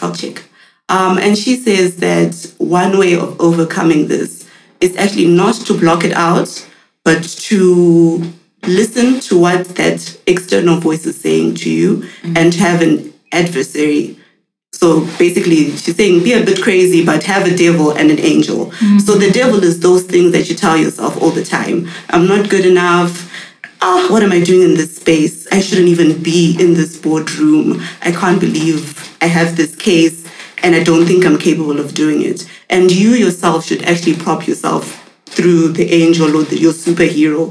[0.01, 0.43] I'll check.
[0.89, 4.47] Um, and she says that one way of overcoming this
[4.79, 6.67] is actually not to block it out,
[7.03, 8.31] but to
[8.63, 14.16] listen to what that external voice is saying to you and have an adversary.
[14.79, 18.59] So basically, she's saying be a bit crazy, but have a devil and an angel.
[19.05, 21.77] So the devil is those things that you tell yourself all the time
[22.13, 23.13] I'm not good enough.
[23.81, 25.47] Ah, what am I doing in this space?
[25.51, 27.81] I shouldn't even be in this boardroom.
[28.01, 28.81] I can't believe
[29.21, 30.17] I have this case
[30.63, 32.39] and I don't think I'm capable of doing it.
[32.69, 34.85] And you yourself should actually prop yourself
[35.35, 37.41] through the angel or the, your superhero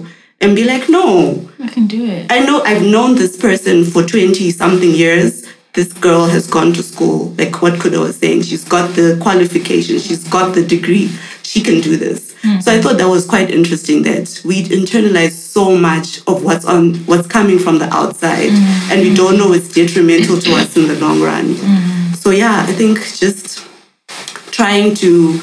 [0.40, 2.30] and be like, no, I can do it.
[2.30, 5.46] I know I've known this person for 20 something years.
[5.76, 8.42] This girl has gone to school, like what Kuda was saying.
[8.42, 11.10] She's got the qualification, she's got the degree.
[11.42, 12.34] She can do this.
[12.42, 12.58] Hmm.
[12.60, 16.94] So I thought that was quite interesting that we internalize so much of what's on
[17.06, 18.92] what's coming from the outside hmm.
[18.92, 21.54] and we don't know it's detrimental to us in the long run.
[21.54, 22.14] Hmm.
[22.14, 23.66] So yeah, I think just
[24.50, 25.40] trying to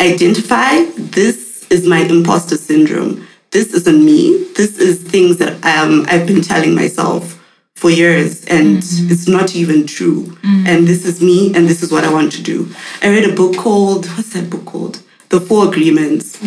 [0.00, 3.26] identify this is my imposter syndrome.
[3.50, 4.44] This isn't me.
[4.56, 7.37] This is things that um, I've been telling myself
[7.78, 10.36] for years, and it's not even true.
[10.66, 12.68] And this is me, and this is what I want to do.
[13.02, 15.00] I read a book called what's that book called?
[15.28, 16.38] The Four Agreements.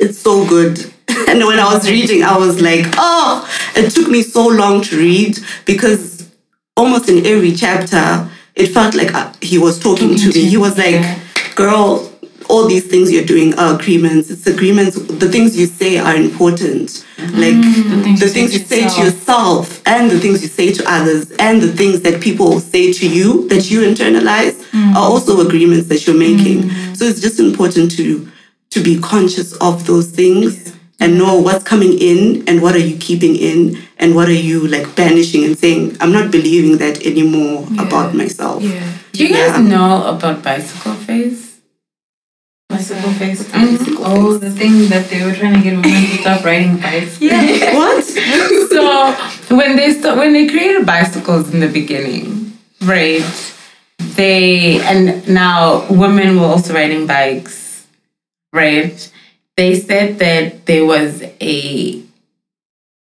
[0.00, 0.92] It's so good.
[1.28, 4.96] And when I was reading, I was like, oh, it took me so long to
[4.96, 6.28] read because
[6.76, 10.44] almost in every chapter, it felt like uh, he was talking to me.
[10.48, 11.04] He was like,
[11.54, 12.07] girl,
[12.48, 14.30] all these things you're doing are agreements.
[14.30, 14.96] It's agreements.
[14.96, 17.04] The things you say are important.
[17.16, 17.36] Mm-hmm.
[17.36, 19.68] Like things the you things say you say to yourself.
[19.68, 23.08] yourself and the things you say to others and the things that people say to
[23.08, 24.96] you that you internalize mm-hmm.
[24.96, 26.62] are also agreements that you're making.
[26.62, 26.94] Mm-hmm.
[26.94, 28.28] So it's just important to
[28.70, 32.96] to be conscious of those things and know what's coming in and what are you
[32.98, 37.64] keeping in and what are you like banishing and saying i'm not believing that anymore
[37.78, 38.92] about myself Yeah.
[39.12, 39.62] Do you guys Yeah.
[39.62, 41.47] know about bicycle face?
[42.78, 43.50] Bicycle face.
[43.52, 44.40] Bicycle Oh, face.
[44.40, 47.20] the thing that they were trying to get women to stop riding bikes.
[47.20, 47.74] Yeah.
[47.74, 48.04] what
[48.70, 53.24] so when they st- when they created bicycles in the beginning, right?
[53.98, 57.86] They and now women were also riding bikes,
[58.52, 58.96] right?
[59.56, 62.00] They said that there was a,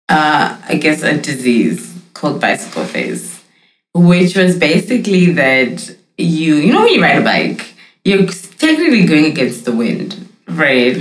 [0.08, 3.44] uh, I guess, a disease called bicycle face,
[3.94, 7.74] which was basically that you, you know, when you ride a bike,
[8.06, 8.20] you're
[8.60, 11.00] technically going against the wind, right?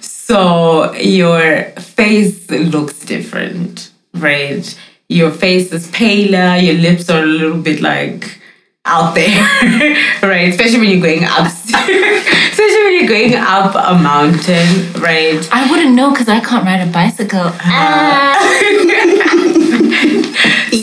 [0.00, 4.64] So your face looks different, right?
[5.10, 8.40] your face is paler, your lips are a little bit like
[8.84, 9.26] out there,
[10.22, 10.48] right?
[10.48, 15.42] Especially when you're going up, especially when you're going up a mountain, right?
[15.50, 17.50] I wouldn't know because I can't ride a bicycle.
[17.60, 18.36] Ah.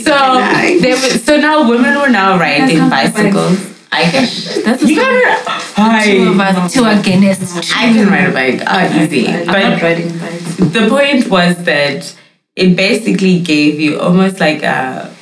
[0.08, 0.82] So Nice.
[0.82, 3.77] there so now women were now riding That's not bicycles.
[3.92, 4.28] I can.
[4.64, 6.04] That's You a can.
[6.04, 8.62] two of us, two against I can ride a bike.
[8.68, 9.28] Oh, easy.
[9.28, 10.56] I'm But not riding bikes.
[10.58, 12.16] the point was that
[12.56, 15.14] it basically gave you almost like a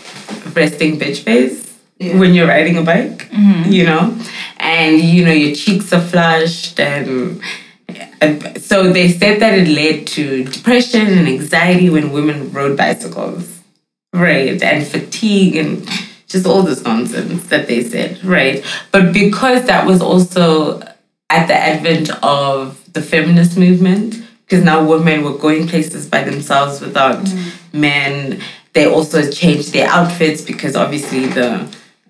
[0.54, 2.18] resting bitch face Yeah.
[2.20, 3.72] when you're riding a bike, mm-hmm.
[3.72, 4.18] you know,
[4.58, 7.42] and you know your cheeks are flushed and.
[8.22, 13.60] and So they said that it led to depression and anxiety when women rode bicycles,
[14.12, 14.62] right?
[14.62, 15.88] And fatigue and
[16.28, 18.64] just all this nonsense that they said, right?
[18.92, 20.82] But because that was also
[21.30, 26.80] at the advent of the feminist movement, because now women were going places by themselves
[26.80, 27.54] without mm.
[27.74, 28.42] men.
[28.74, 31.68] They also changed their outfits because obviously the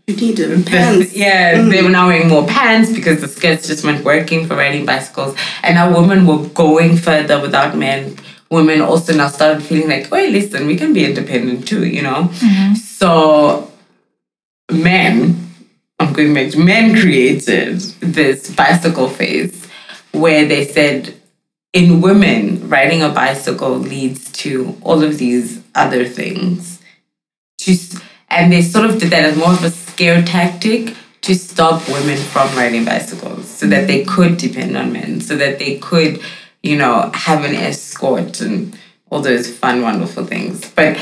[0.08, 1.16] You need a pants.
[1.16, 1.84] yeah, they mm.
[1.84, 5.38] were now wearing more pants because the skirts just weren't working for riding bicycles.
[5.64, 8.18] And now women were going further without men.
[8.52, 12.30] Women also now started feeling like, wait, listen, we can be independent too, you know?
[12.32, 12.76] Mm-hmm.
[12.76, 13.72] So
[14.72, 15.50] men,
[16.00, 19.68] I'm going back to men created this bicycle face
[20.12, 21.16] where they said
[21.74, 26.82] in women, riding a bicycle leads to all of these other things.
[28.30, 32.18] And they sort of did that as more of a scare tactic to stop women
[32.18, 36.22] from riding bicycles so that they could depend on men, so that they could,
[36.62, 38.78] you know, have an escort and
[39.10, 40.70] all those fun, wonderful things.
[40.72, 40.98] But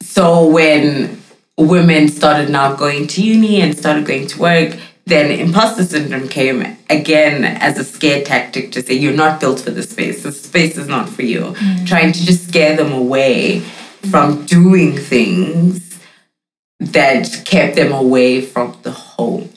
[0.00, 1.20] so when
[1.56, 4.76] women started now going to uni and started going to work,
[5.06, 9.70] then imposter syndrome came again as a scare tactic to say you're not built for
[9.70, 10.22] this space.
[10.22, 11.40] This space is not for you.
[11.40, 11.86] Mm.
[11.86, 13.60] Trying to just scare them away
[14.10, 16.00] from doing things
[16.78, 19.48] that kept them away from the home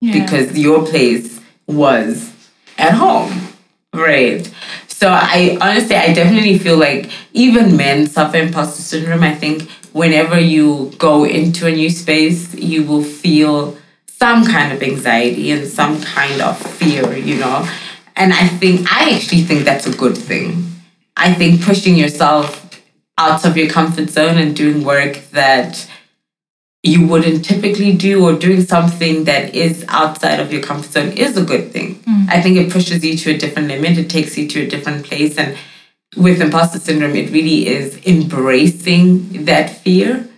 [0.00, 2.32] because your place was
[2.78, 3.48] at home.
[3.94, 4.52] Right.
[4.88, 9.22] So I honestly I definitely feel like even men suffer imposter syndrome.
[9.22, 13.76] I think whenever you go into a new space, you will feel
[14.06, 17.68] some kind of anxiety and some kind of fear, you know.
[18.16, 20.66] And I think I actually think that's a good thing.
[21.16, 22.80] I think pushing yourself
[23.18, 25.88] out of your comfort zone and doing work that
[26.82, 31.36] you wouldn't typically do or doing something that is outside of your comfort zone is
[31.36, 31.94] a good thing.
[32.06, 32.24] Hmm.
[32.28, 35.04] I think it pushes you to a different limit, it takes you to a different
[35.04, 35.38] place.
[35.38, 35.56] And
[36.16, 40.28] with imposter syndrome, it really is embracing that fear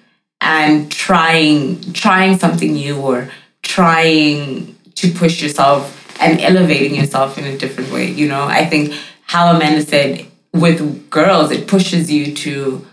[0.41, 3.31] and trying trying something new or
[3.63, 8.11] trying to push yourself and elevating yourself in a different way.
[8.11, 12.87] You know, I think how Amanda said with girls, it pushes you to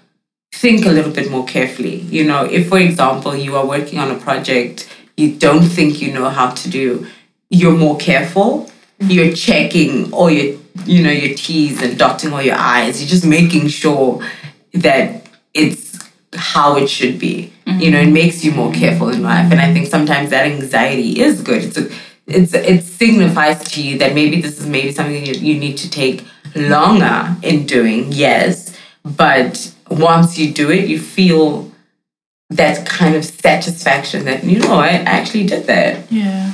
[0.54, 1.98] think a little bit more carefully.
[2.02, 4.88] You know, if for example you are working on a project
[5.22, 7.08] you don't think you know how to do,
[7.50, 8.72] you're more careful.
[9.00, 13.02] You're checking all your you know your T's and dotting all your I's.
[13.02, 14.26] You're just making sure
[14.74, 16.00] that it's
[16.34, 17.52] how it should be.
[17.66, 18.14] You know, it mm-hmm.
[18.14, 19.52] makes you more careful in life.
[19.52, 21.64] And I think sometimes that anxiety is good.
[21.64, 21.90] It's a,
[22.28, 25.90] it's it signifies to you that maybe this is maybe something you, you need to
[25.90, 26.26] take
[26.56, 28.78] longer in doing, yes.
[29.04, 31.72] But once you do it, you feel
[32.50, 36.12] that kind of satisfaction that, you know, I actually did that.
[36.12, 36.54] Yeah.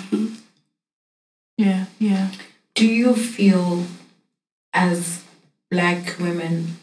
[1.58, 2.32] Yeah, yeah.
[2.76, 3.84] Do you feel
[4.78, 5.24] as
[5.72, 6.78] black women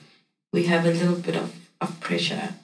[0.52, 2.54] we have a little bit of, of pressure?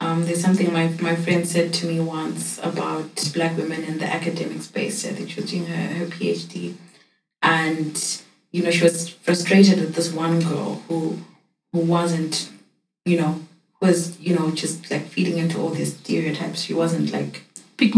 [0.00, 4.06] Um, there's something my, my friend said to me once about black women in the
[4.06, 5.06] academic space.
[5.06, 6.74] I think she was doing her, her PhD.
[7.42, 11.18] And, you know, she was frustrated with this one girl who
[11.72, 12.50] who wasn't,
[13.04, 13.40] you know,
[13.80, 16.62] was, you know, just like feeding into all these stereotypes.
[16.62, 17.44] She wasn't like
[17.76, 17.94] Pick.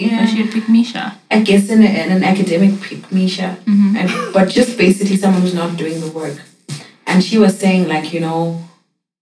[0.00, 0.26] Yeah.
[0.26, 1.18] She had pick Misha.
[1.30, 5.54] I guess in, a, in an academic pick Misha, and but just basically someone who's
[5.54, 6.38] not doing the work.
[7.06, 8.40] And she was saying like you know,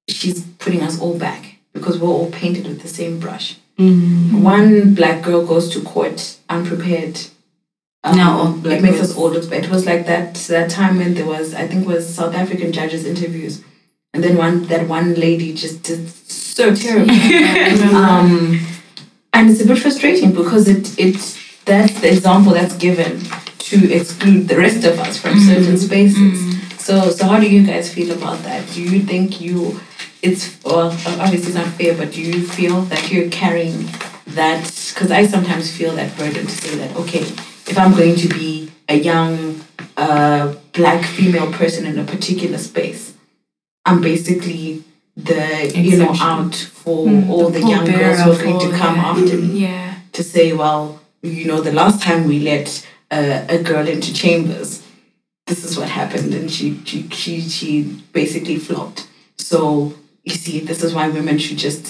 [0.08, 3.56] she's putting us all back because we're all painted with the same brush.
[3.78, 7.20] One black girl goes to court unprepared.
[8.04, 9.10] Um, No, black it makes girls.
[9.10, 9.64] us all look bad.
[9.64, 12.72] It was like that that time when there was I think it was South African
[12.72, 13.62] judges interviews,
[14.12, 17.10] and then one that one lady just did so terrible.
[17.94, 18.58] um,
[19.38, 23.20] and it's a bit frustrating because it it's that's the example that's given
[23.58, 26.36] to exclude the rest of us from certain spaces.
[26.84, 28.68] So so how do you guys feel about that?
[28.72, 29.80] Do you think you
[30.22, 30.90] it's well
[31.22, 33.88] obviously it's not fair, but do you feel that you're carrying
[34.38, 34.64] that?
[34.92, 37.20] Because I sometimes feel that burden to say that okay,
[37.70, 39.60] if I'm going to be a young
[39.96, 43.14] uh, black female person in a particular space,
[43.86, 44.82] I'm basically
[45.18, 46.26] the you know Exception.
[46.28, 49.10] out for Mm, all the the young girls who are going to come yeah.
[49.12, 49.94] after me Yeah.
[50.12, 52.66] to say, well, you know, the last time we let
[53.10, 54.70] uh, a girl into chambers,
[55.48, 59.08] this is what happened, and she she she, she basically flopped.
[59.36, 59.58] So
[60.24, 61.84] you see, this is why women should just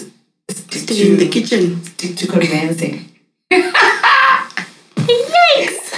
[0.51, 1.63] stick Stay to in the kitchen.
[1.85, 2.97] stick to convincing.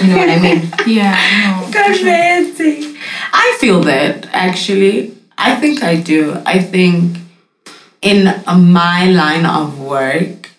[0.01, 0.61] You know what I mean?
[0.87, 1.13] Yeah.
[1.43, 1.71] No.
[1.71, 2.97] Convincing.
[3.33, 5.15] I feel that actually.
[5.37, 6.41] I think I do.
[6.45, 7.17] I think
[8.01, 10.49] in my line of work,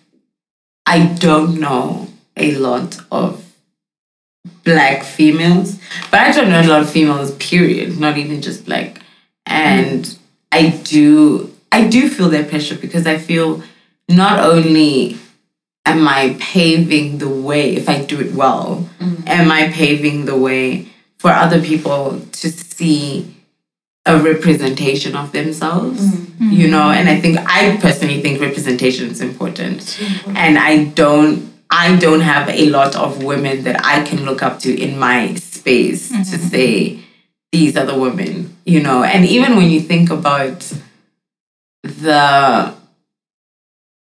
[0.87, 3.45] I don't know a lot of
[4.65, 5.79] black females,
[6.11, 9.01] but I don't know a lot of females, period, not even just black.
[9.47, 10.17] And
[10.51, 13.63] I do I do feel that pressure because I feel
[14.09, 15.17] not only
[15.87, 19.27] am I paving the way if I do it well, mm-hmm.
[19.27, 20.89] am I paving the way
[21.19, 23.32] for other people to see
[24.05, 26.51] a representation of themselves mm-hmm.
[26.51, 26.73] you mm-hmm.
[26.73, 26.91] know?
[26.91, 29.99] And i think i personally think representation is important.
[30.37, 34.59] And i don't i don't have a lot of women that i can look up
[34.61, 36.49] to in my space to mm-hmm.
[36.49, 37.01] say
[37.53, 39.03] these are the women you know?
[39.03, 40.73] And even when you think about
[41.83, 42.73] the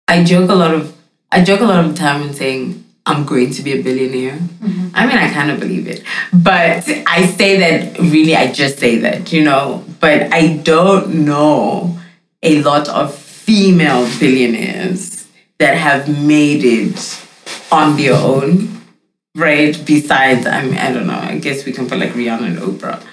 [0.08, 0.93] i joke a lot of
[1.32, 4.80] i joke a lot of time in saying i'm going to be a billionaire mm-hmm.
[4.93, 6.03] I mean, I kind of believe it.
[6.34, 9.86] But I say that really, I just say that, you know.
[9.99, 11.97] But I don't know
[12.41, 17.26] a lot of female billionaires that have made it
[17.72, 18.82] on their own,
[19.36, 19.80] right?
[19.86, 23.03] Besides, I mean, I don't know, I guess we can put like Rihanna and Oprah.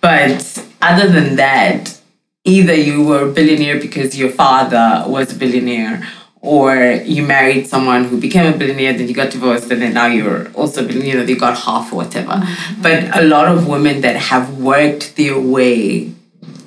[0.00, 2.00] But other than that,
[2.44, 6.06] either you were a billionaire because your father was a billionaire
[6.42, 6.74] or
[7.04, 10.50] you married someone who became a billionaire, then you got divorced, and then now you're
[10.54, 12.32] also, you know, they got half or whatever.
[12.32, 12.82] Mm-hmm.
[12.82, 16.12] But a lot of women that have worked their way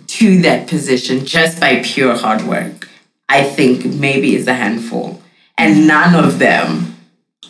[0.08, 2.88] to that position just by pure hard work,
[3.28, 5.22] I think maybe is a handful.
[5.58, 5.88] And mm-hmm.
[5.88, 6.96] none of them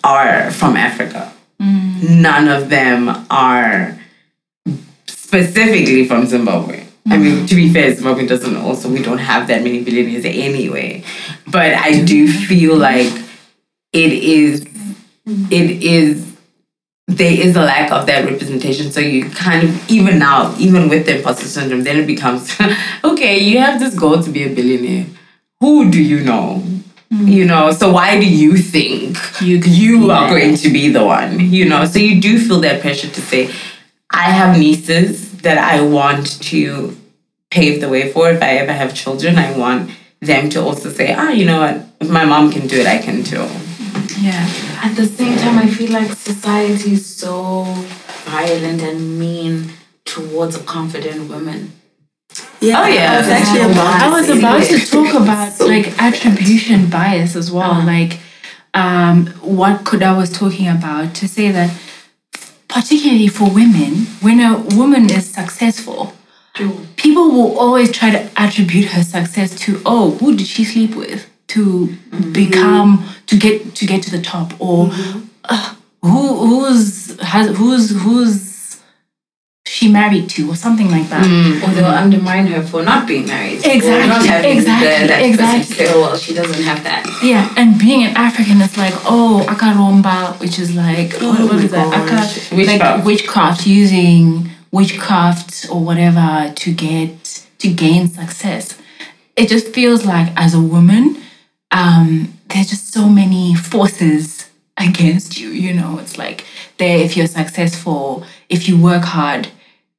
[0.03, 1.32] are from Africa.
[1.61, 2.21] Mm-hmm.
[2.21, 3.99] None of them are
[5.07, 6.86] specifically from Zimbabwe.
[7.07, 11.03] I mean, to be fair, Zimbabwe doesn't also, we don't have that many billionaires anyway.
[11.56, 13.08] But I do feel like
[13.93, 14.66] it is,
[15.26, 16.36] it is,
[17.08, 18.91] there is a lack of that representation.
[18.91, 22.53] So you kind of, even now, even with the imposter syndrome, then it becomes,
[23.06, 25.06] okay, you have this goal to be a billionaire.
[25.62, 26.62] Who do you know?
[27.10, 31.39] You know, so why do you think you, you are going to be the one?
[31.39, 33.49] You know, so you do feel that pressure to say,
[34.12, 36.97] I have nieces that I want to
[37.49, 38.30] pave the way for.
[38.30, 39.89] If I ever have children, I want
[40.26, 42.97] them to also say, ah, you know what, if my mom can do it, I
[42.97, 43.45] can too.
[44.19, 44.47] Yeah.
[44.84, 47.63] At the same time, I feel like society is so
[48.26, 49.71] violent and mean
[50.05, 51.71] towards a confident women.
[52.59, 53.13] Yeah, Oh, yeah.
[53.13, 57.51] I was actually about to I was about to talk about like attribution bias as
[57.51, 57.84] well.
[57.86, 58.19] Like
[58.73, 61.71] um, what Kuda was talking about to say that
[62.67, 66.13] particularly for women, when a woman is successful,
[66.95, 71.30] people will always try to attribute her success to oh, who did she sleep with
[71.47, 72.32] to mm-hmm.
[72.32, 75.26] become to get to get to the top or mm-hmm.
[75.45, 78.56] uh, who who's has who's who's
[79.68, 81.26] she married to or something like that.
[81.26, 81.64] Mm-hmm.
[81.64, 83.66] Or they'll undermine her for not being married.
[83.66, 85.86] Or Exactly, not having exactly, the, exactly.
[85.89, 87.03] oh, well, she doesn't have that.
[87.24, 91.56] Yeah, and being an African is like, oh, akaromba, which is like, what, oh what
[91.56, 91.88] my is that?
[91.93, 93.06] Aka, like Witchcraft.
[93.06, 98.78] witchcraft, using witchcraft or whatever to get to gain success.
[99.36, 101.17] It just feels like as a woman,
[101.71, 105.49] um, there's just so many forces against you.
[105.49, 106.45] You know, it's like
[106.78, 109.47] there if you're successful, if you work hard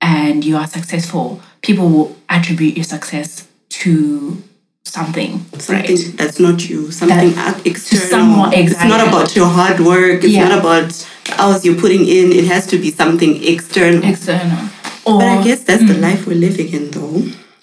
[0.01, 3.49] and you are successful, people will attribute your success
[3.81, 4.43] to
[4.85, 5.33] something.
[5.59, 6.13] something right?
[6.19, 8.07] that's not you, something That- external.
[8.09, 10.23] someone- It's not about your hard work.
[10.25, 10.49] It's Yeah.
[10.49, 10.91] not about
[11.37, 12.33] the hours you're putting in.
[12.33, 14.05] It has to be something external.
[14.05, 14.69] external.
[15.05, 16.03] Or but I guess that's the mm.
[16.03, 17.23] life we're living in, though.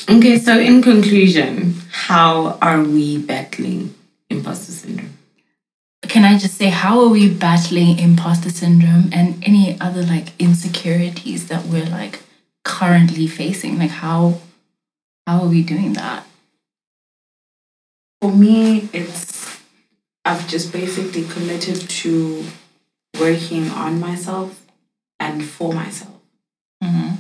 [0.10, 3.94] Okay, so in conclusion, how are we battling
[4.30, 5.18] imposter syndrome?
[6.14, 11.48] can I just say, how are we battling imposter syndrome and any other like insecurities
[11.48, 12.22] that we're like
[12.64, 13.80] currently facing?
[13.80, 14.40] Like how
[15.26, 16.28] how are we doing that?
[18.22, 19.60] For me, it's
[20.24, 22.46] I've just basically committed to
[23.20, 24.66] working on myself
[25.20, 26.20] and for myself.
[26.84, 27.18] Mhm.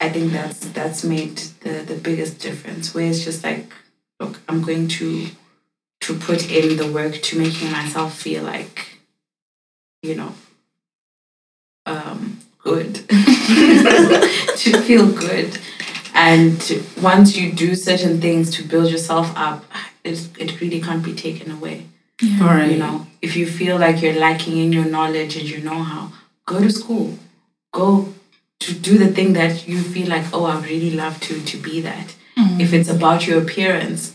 [0.00, 2.94] I think that's that's made the the biggest difference.
[2.94, 3.72] Where it's just like,
[4.20, 5.28] look, I'm going to
[6.02, 9.00] to put in the work to making myself feel like,
[10.02, 10.34] you know,
[11.86, 15.58] um, good, to feel good,
[16.14, 16.60] And
[17.02, 19.64] once you do certain things to build yourself up,
[20.04, 21.86] it, it really can't be taken away.
[22.22, 22.72] Right.
[22.72, 26.12] You know, if you feel like you're lacking in your knowledge and your know-how,
[26.46, 27.18] go to school.
[27.72, 28.12] Go
[28.60, 31.80] to do the thing that you feel like, oh, I really love to to be
[31.80, 32.14] that.
[32.60, 34.14] If it's about your appearance,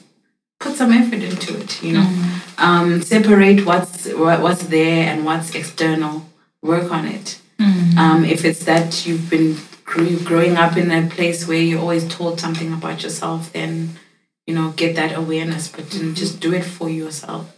[0.60, 1.82] put some effort into it.
[1.82, 6.26] You know, um, separate what's what, what's there and what's external.
[6.62, 7.40] Work on it.
[7.98, 12.40] Um, if it's that you've been growing up in a place where you're always told
[12.40, 13.98] something about yourself, then
[14.46, 17.55] you know get that awareness, but then just do it for yourself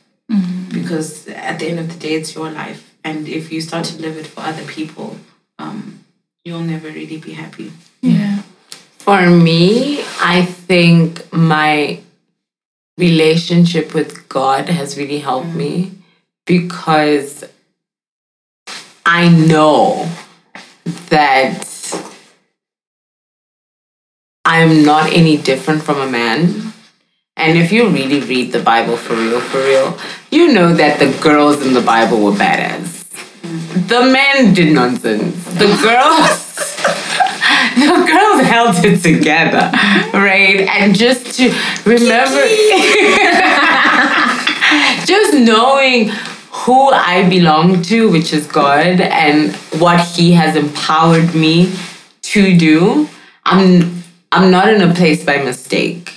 [0.71, 4.01] because at the end of the day, it's your life, and if you start to
[4.01, 5.17] live it for other people,
[5.59, 6.03] um,
[6.43, 7.71] you'll never really be happy.
[8.01, 8.41] Yeah.
[8.99, 12.01] For me, I think my
[12.97, 15.91] relationship with God has really helped me
[16.45, 17.45] because
[19.05, 20.09] I know
[21.09, 21.63] that
[24.43, 26.73] I'm not any different from a man.
[27.35, 29.97] And if you really read the Bible for real, for real,
[30.31, 33.05] you know that the girls in the Bible were badass.
[33.87, 35.43] The men did nonsense.
[35.53, 36.47] The girls
[37.75, 39.69] the girls held it together,
[40.13, 40.61] right?
[40.67, 41.43] And just to
[41.85, 42.41] remember,
[45.05, 46.09] just knowing
[46.51, 51.73] who I belong to, which is God, and what He has empowered me
[52.33, 53.07] to do,
[53.45, 56.16] I'm I'm not in a place by mistake.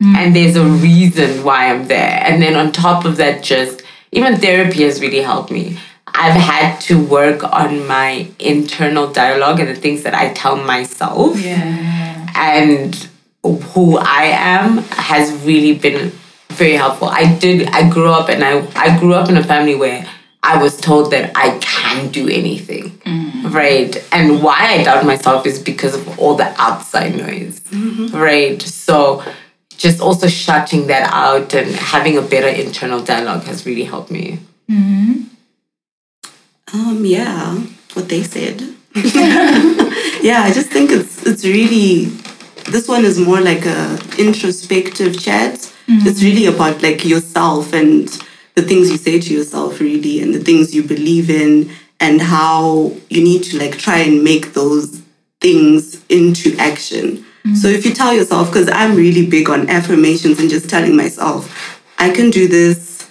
[0.00, 0.34] And mm.
[0.34, 2.20] there's a reason why I'm there.
[2.22, 3.82] And then on top of that, just
[4.12, 5.78] even therapy has really helped me.
[6.06, 11.40] I've had to work on my internal dialogue and the things that I tell myself.
[11.40, 12.26] Yeah.
[12.34, 13.08] And
[13.42, 16.12] who I am has really been
[16.50, 17.08] very helpful.
[17.08, 20.06] I did I grew up and I I grew up in a family where
[20.42, 22.90] I was told that I can do anything.
[22.98, 23.52] Mm.
[23.52, 23.96] Right.
[24.12, 27.60] And why I doubt myself is because of all the outside noise.
[27.60, 28.16] Mm-hmm.
[28.16, 28.60] Right.
[28.62, 29.22] So
[29.76, 34.38] just also shutting that out and having a better internal dialogue has really helped me.
[36.72, 37.54] Um, yeah,
[37.94, 38.60] what they said.
[40.22, 42.06] yeah, I just think it's it's really
[42.70, 45.72] this one is more like a introspective chat.
[46.06, 48.08] It's really about like yourself and
[48.54, 51.70] the things you say to yourself really and the things you believe in
[52.00, 55.02] and how you need to like try and make those
[55.40, 57.25] things into action.
[57.54, 61.80] So if you tell yourself, because I'm really big on affirmations and just telling myself,
[61.98, 63.08] I can do this,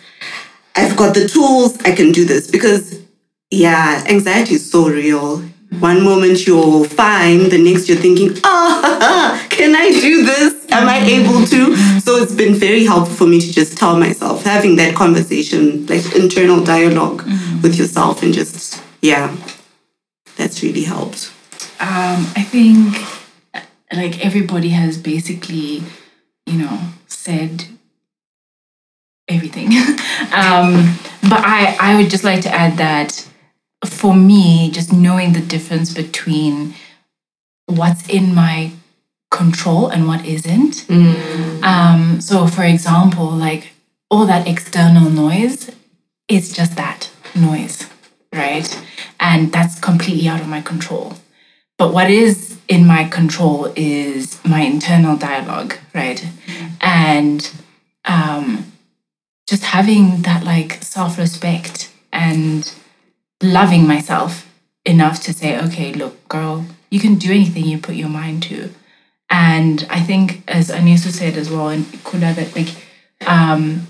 [0.76, 2.50] I've got the tools, I can do this.
[2.50, 3.00] Because
[3.52, 5.42] yeah, anxiety is so real.
[5.80, 10.66] One moment you're fine, the next you're thinking, ah, can I do this?
[10.72, 11.76] Am I able to?
[12.00, 16.16] So it's been very helpful for me to just tell myself, having that conversation, like
[16.16, 17.24] internal dialogue
[17.62, 19.36] with yourself, and just, yeah,
[20.38, 21.32] that's really helped.
[21.80, 22.96] Um, I think
[23.94, 25.84] like everybody has basically,
[26.46, 27.66] you know, said
[29.28, 29.68] everything.
[30.34, 33.28] um, but I, I would just like to add that
[33.86, 36.74] for me, just knowing the difference between
[37.68, 38.72] what's in my
[39.32, 40.86] control and what isn't.
[41.64, 43.74] Um, so, for example, like
[44.10, 45.72] all that external noise
[46.28, 47.88] is just that noise,
[48.34, 48.82] right?
[49.20, 51.14] And that's completely out of my control.
[51.78, 56.26] But what is in my control is my internal dialogue, right?
[56.82, 57.50] And
[58.06, 58.72] um,
[59.48, 62.72] just having that like self respect and
[63.42, 64.50] loving myself
[64.86, 68.70] enough to say, okay, look, girl, you can do anything you put your mind to.
[69.30, 72.70] And I think, as Anisu said as well, and Kuda, that like,
[73.28, 73.88] um,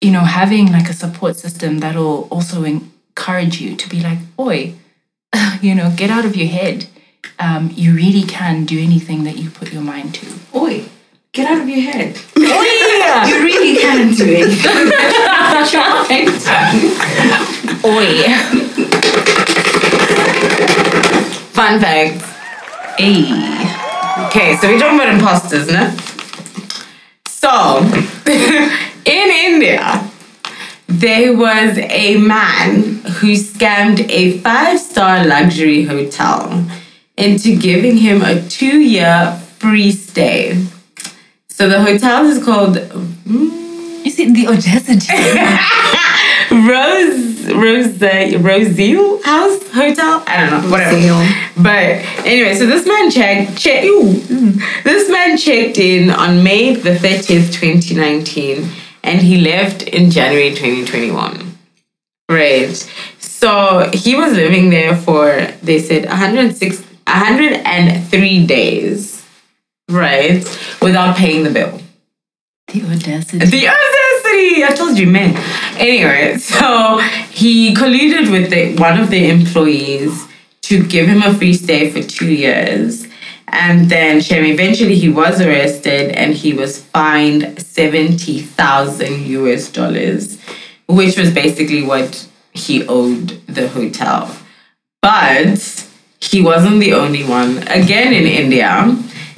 [0.00, 4.74] you know, having like a support system that'll also encourage you to be like, boy,
[5.62, 6.86] you know, get out of your head.
[7.38, 10.26] Um, you really can do anything that you put your mind to.
[10.54, 10.84] Oi,
[11.32, 12.16] get out of your head.
[12.36, 14.56] you really can do it.
[17.84, 18.22] Oi.
[21.52, 22.22] Fun fact.
[22.98, 23.24] Hey.
[24.26, 25.94] Okay, so we're talking about imposters, no?
[27.26, 27.82] So,
[29.04, 30.10] in India,
[30.88, 36.66] there was a man who scammed a five star luxury hotel
[37.16, 40.64] into giving him a two year free stay.
[41.48, 45.12] So, the hotel is called mm, You see the audacity.
[46.50, 48.00] Rose Rose
[48.42, 50.22] Roselle House Hotel.
[50.26, 51.60] I don't know, whatever.
[51.60, 53.58] But anyway, so this man checked.
[53.58, 54.84] Check, ew, mm.
[54.84, 58.68] this man checked in on May the thirtieth, twenty nineteen,
[59.06, 61.56] and he left in January twenty twenty one.
[62.28, 62.74] Right.
[63.18, 69.24] So he was living there for they said 106 103 days,
[69.88, 70.44] right,
[70.82, 71.80] without paying the bill.
[72.72, 73.46] The audacity.
[73.46, 74.64] The audacity!
[74.64, 75.36] I told you, man.
[75.78, 76.98] Anyway, so
[77.30, 80.26] he colluded with the, one of the employees
[80.62, 83.05] to give him a free stay for two years.
[83.58, 90.38] And then Shem, eventually he was arrested and he was fined 70,000 US dollars,
[90.86, 94.36] which was basically what he owed the hotel.
[95.00, 95.88] But
[96.20, 97.58] he wasn't the only one.
[97.68, 98.94] Again in India,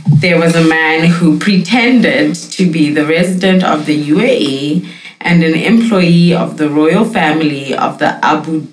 [0.08, 4.88] there was a man who pretended to be the resident of the UAE
[5.20, 8.66] and an employee of the royal family of the Abu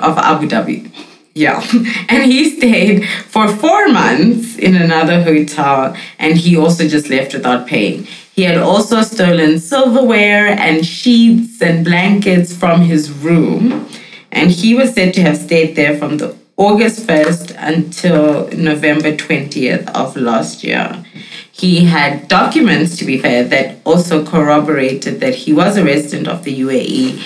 [0.00, 0.90] of Abu Dhabi.
[1.38, 1.62] Yeah.
[2.08, 7.66] And he stayed for four months in another hotel and he also just left without
[7.66, 8.08] paying.
[8.34, 13.88] He had also stolen silverware and sheets and blankets from his room.
[14.32, 19.88] And he was said to have stayed there from the August 1st until November 20th
[19.90, 21.04] of last year.
[21.52, 26.42] He had documents, to be fair, that also corroborated that he was a resident of
[26.44, 27.20] the UAE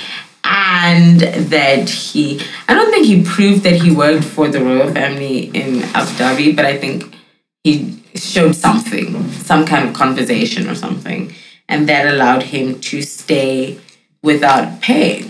[0.54, 2.38] and that he,
[2.68, 6.54] I don't think he proved that he worked for the royal family in Abu Dhabi,
[6.54, 7.16] but I think
[7.64, 11.32] he showed something, some kind of conversation or something,
[11.70, 13.78] and that allowed him to stay
[14.22, 15.26] without paying.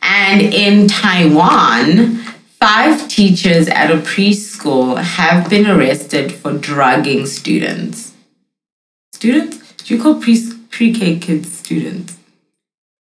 [0.00, 2.16] And in Taiwan,
[2.58, 8.14] five teachers at a preschool have been arrested for drugging students.
[9.12, 9.74] Students?
[9.82, 12.16] Do you call pre pre-K kids students?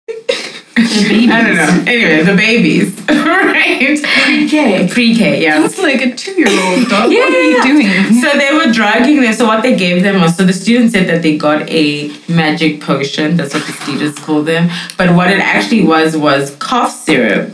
[0.82, 1.84] I don't know.
[1.86, 4.00] Anyway, the babies, right?
[4.24, 4.88] Pre-K.
[4.88, 5.60] Pre-K, yeah.
[5.60, 7.12] That's like a two-year-old dog.
[7.12, 7.62] Yeah, what are you yeah.
[7.62, 8.22] doing?
[8.22, 9.32] So they were drugging them.
[9.32, 12.80] So what they gave them was so the students said that they got a magic
[12.80, 13.36] potion.
[13.36, 14.70] That's what the students called them.
[14.96, 17.50] But what it actually was was cough syrup.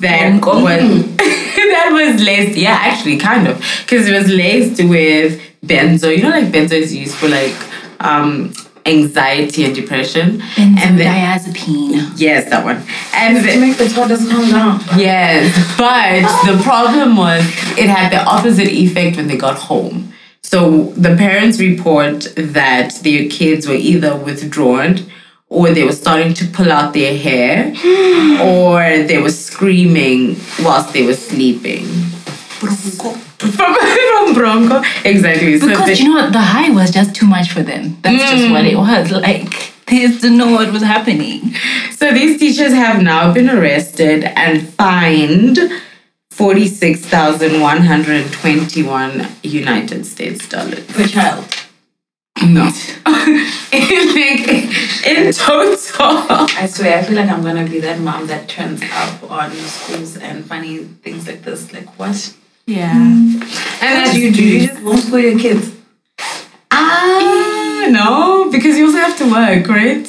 [0.00, 0.62] That Bongo.
[0.62, 2.58] was that was laced.
[2.58, 6.14] Yeah, actually, kind of, because it was laced with benzo.
[6.14, 7.54] You know, like benzo is used for like
[8.00, 8.52] um
[8.86, 10.42] anxiety and depression.
[10.56, 11.06] And then
[12.16, 12.82] yes, that one.
[13.14, 14.80] And To the, make the toddlers calm down.
[14.98, 17.42] Yes, but the problem was
[17.78, 20.12] it had the opposite effect when they got home.
[20.42, 24.98] So the parents report that their kids were either withdrawn
[25.48, 27.68] or they were starting to pull out their hair
[28.42, 31.86] or they were screaming whilst they were sleeping.
[33.38, 34.82] From, from Bronco.
[35.04, 35.58] Exactly.
[35.58, 37.98] So Because they- you know what, the high was just too much for them.
[38.02, 38.52] That's just hmm.
[38.52, 39.10] what it was.
[39.10, 39.52] Like
[39.86, 41.54] they used to know what was happening.
[41.92, 45.58] So these teachers have now been arrested and fined
[46.30, 50.86] 46,121 United States dollars.
[50.86, 51.44] Per child.
[52.42, 52.70] No.
[53.06, 53.32] like,
[55.06, 55.78] in total.
[56.00, 60.16] I swear, I feel like I'm gonna be that mom that turns up on schools
[60.16, 61.72] and funny things like this.
[61.72, 62.34] Like what?
[62.66, 62.92] Yeah.
[62.94, 64.42] And What that's do you do?
[64.44, 65.70] You just homeschool your kids.
[66.70, 70.04] Ah, no, because you also have to work, right?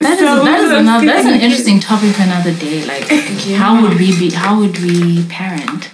[0.00, 2.86] That is So that is another that's an interesting topic for another day.
[2.86, 3.04] Like
[3.56, 5.90] how would we be how would we parent?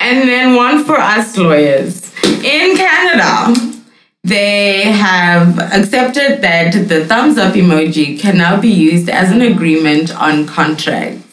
[0.00, 2.12] And then one for us lawyers.
[2.24, 3.54] In Canada,
[4.24, 10.14] they have accepted that the thumbs up emoji can now be used as an agreement
[10.16, 11.31] on contracts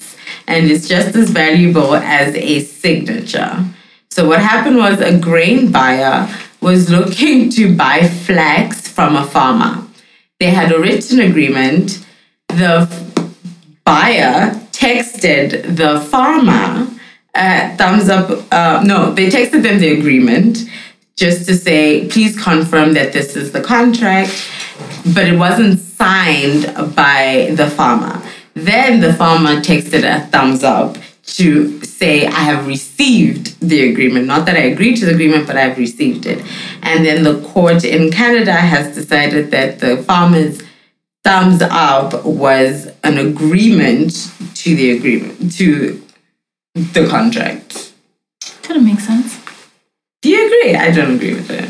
[0.50, 3.64] and is just as valuable as a signature.
[4.10, 6.28] So, what happened was a grain buyer
[6.60, 9.86] was looking to buy flax from a farmer.
[10.39, 12.06] They had a written agreement.
[12.47, 12.89] The
[13.86, 16.89] buyer texted the farmer
[17.36, 18.45] uh, thumbs up.
[18.52, 20.58] Uh, no, they texted them the agreement
[21.16, 24.50] just to say, please confirm that this is the contract,
[25.14, 28.22] but it wasn't signed by the farmer.
[28.66, 34.26] Then the farmer texted a thumbs up to say, I have received the agreement.
[34.26, 36.43] Not that I agreed to the agreement, but I've received it.
[36.82, 40.62] And then the court in Canada has decided that the farmer's
[41.24, 46.01] thumbs up was an agreement to the agreement, to
[46.74, 47.93] the contract.
[48.64, 49.39] Kind of makes sense.
[50.22, 50.76] Do you agree?
[50.76, 51.70] I don't agree with it.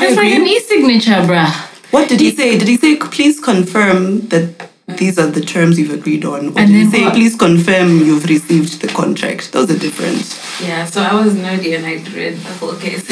[0.00, 1.50] It's like an e-signature, bruh.
[1.92, 2.58] What did he say?
[2.58, 6.48] Did he say, please confirm that these are the terms you've agreed on?
[6.48, 7.14] Or And did he then say, what?
[7.14, 9.52] please confirm you've received the contract?
[9.52, 10.40] Those are different.
[10.66, 13.04] Yeah, so I was nerdy and I read the whole case.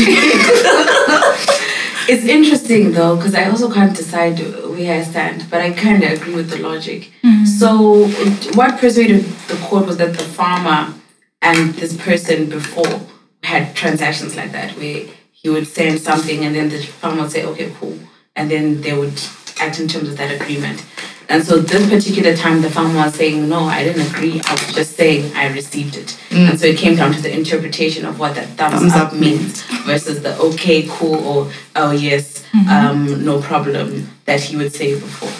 [2.09, 6.13] it's interesting though, because I also can't decide where I stand, but I kind of
[6.13, 7.13] agree with the logic.
[7.23, 7.45] Mm-hmm.
[7.45, 8.07] So,
[8.55, 10.95] what persuaded the court was that the farmer
[11.43, 13.01] and this person before
[13.43, 17.45] had transactions like that, where he would send something and then the farmer would say,
[17.45, 17.99] okay, cool.
[18.35, 19.21] And then they would
[19.61, 20.85] act in terms of that agreement.
[21.29, 24.41] And so this particular time, the farmer was saying, no, I didn't agree.
[24.45, 26.17] I was just saying I received it.
[26.31, 26.59] And mm.
[26.59, 29.63] so it came down to the interpretation of what that thumbs, Thumbs up, up means
[29.85, 32.69] versus the okay, cool, or oh, yes, mm-hmm.
[32.69, 35.33] um, no problem that he would say before.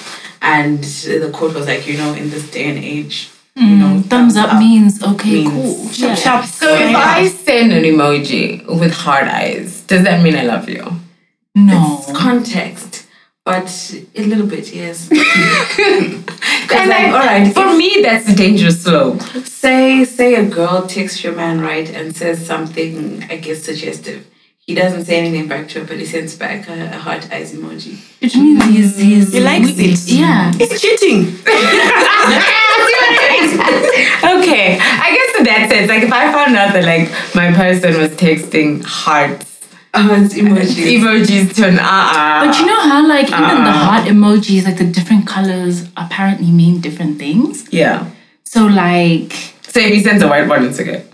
[0.43, 3.79] And the court was like, you know, in this day and age, you mm.
[3.79, 6.09] know, Thumbs up means okay, means cool.
[6.09, 6.43] Yeah.
[6.45, 10.85] So if I send an emoji with hard eyes, does that mean I love you?
[11.57, 12.05] No.
[12.15, 12.96] context,
[13.47, 15.09] but a little bit, yes.
[16.69, 19.23] And like, like, all right, for me, that's a dangerous slope.
[19.45, 24.27] say say a girl texts your man right and says something I guess suggestive.
[24.67, 27.55] He doesn't say anything back to her, but he sends back a, a heart eyes
[27.55, 27.95] emoji.
[28.21, 30.13] It means he's he's He likes it.
[30.13, 30.53] Yeah.
[30.63, 31.21] It's cheating.
[34.37, 37.97] Okay, I guess in that sense, like if I found out that like my person
[38.01, 39.56] was texting hearts
[39.99, 40.87] Oh, it's emojis.
[40.97, 42.47] emojis to an uh-uh.
[42.47, 43.85] But you know how like even the Uh.
[43.87, 47.67] heart emojis, like the different colors apparently mean different things.
[47.73, 48.07] yeah.
[48.45, 49.33] So like
[49.69, 51.05] So if he sends a white one, it's okay.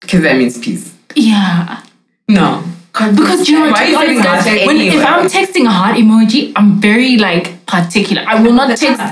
[0.00, 0.94] Because that means peace.
[1.16, 1.82] yeah.
[2.28, 2.62] No.
[2.92, 5.06] Because you know, Why are you to be sending honest, hearts when, if?
[5.06, 8.22] I'm texting a heart emoji, I'm very like particular.
[8.26, 9.02] I will not text.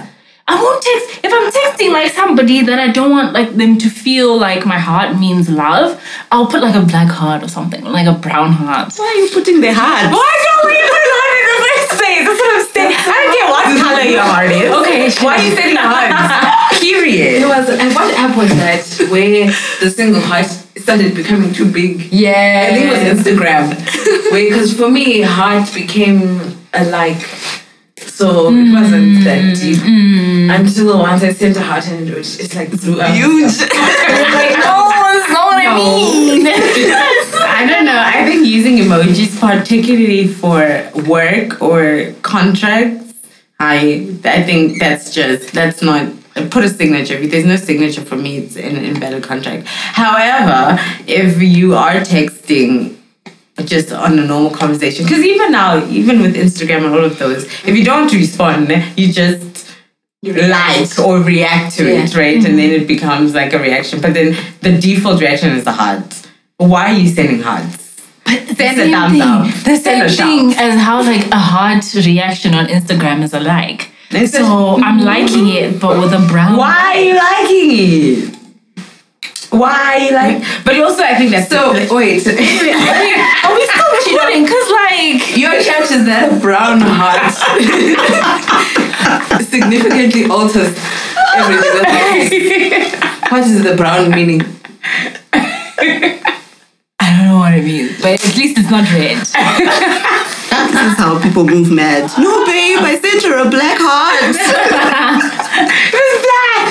[0.49, 3.91] I won't text if I'm texting like somebody that I don't want like them to
[3.91, 6.01] feel like my heart means love.
[6.31, 8.93] I'll put like a black heart or something, like a brown heart.
[8.95, 10.07] Why are you putting the heart?
[10.13, 12.23] Why don't we put heart in the first place?
[12.27, 12.95] That's what I'm saying.
[12.95, 14.71] I don't care what color your heart is.
[14.71, 16.79] Okay, Why are you sending hearts?
[16.79, 17.43] It Period.
[17.43, 22.13] It was and what app was that where the single heart started becoming too big?
[22.13, 22.71] Yeah.
[22.71, 23.75] I think it was Instagram.
[24.31, 26.39] Wait, because for me, heart became
[26.73, 27.19] a like.
[28.17, 29.77] So it wasn't that mm, deep.
[29.77, 30.59] Mm.
[30.59, 33.13] Until once I sent a heart and it was it's like blew up.
[33.13, 33.61] Huge.
[33.61, 36.47] like, no, that's not what I mean.
[37.61, 38.03] I don't know.
[38.03, 43.13] I think using emojis, particularly for work or contracts,
[43.61, 46.11] I I think that's just that's not
[46.51, 47.19] put a signature.
[47.19, 49.67] If there's no signature for me, it's an invalid contract.
[49.67, 52.97] However, if you are texting
[53.65, 57.45] just on a normal conversation, because even now, even with Instagram and all of those,
[57.65, 59.75] if you don't respond, you just
[60.23, 62.37] like or react to it, right?
[62.37, 62.57] And mm-hmm.
[62.57, 64.01] then it becomes like a reaction.
[64.01, 66.27] But then the default reaction is the heart.
[66.59, 67.85] Why are you sending hearts?
[68.25, 69.47] But the Send a thumbs thing, up.
[69.65, 73.93] The same thing as how like a heart reaction on Instagram is a like.
[74.11, 76.57] It's So I'm liking it, but with a brown.
[76.57, 78.36] Why are you liking it?
[79.57, 80.45] Why like?
[80.65, 84.47] But also, I think that's So wait, Are we still recording?
[84.47, 87.33] Cause like your chat is that a brown heart
[89.43, 90.77] significantly alters
[91.37, 92.93] everything.
[93.31, 94.43] what is the brown meaning?
[95.33, 99.17] I don't know what it means, but at least it's not red.
[100.67, 102.11] This is how people move mad.
[102.19, 104.21] No, babe, I sent her a black heart.
[105.97, 106.67] it's black.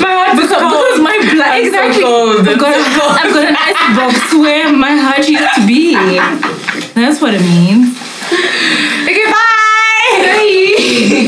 [0.00, 0.89] My heart was Because, cold.
[1.02, 1.64] Where's my black?
[1.64, 2.02] Exactly.
[2.02, 5.94] So I've, got, so I've got an icebox where my heart used to be.
[6.94, 7.96] That's what it means.
[9.04, 9.50] Okay, bye.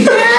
[0.06, 0.38] Bye.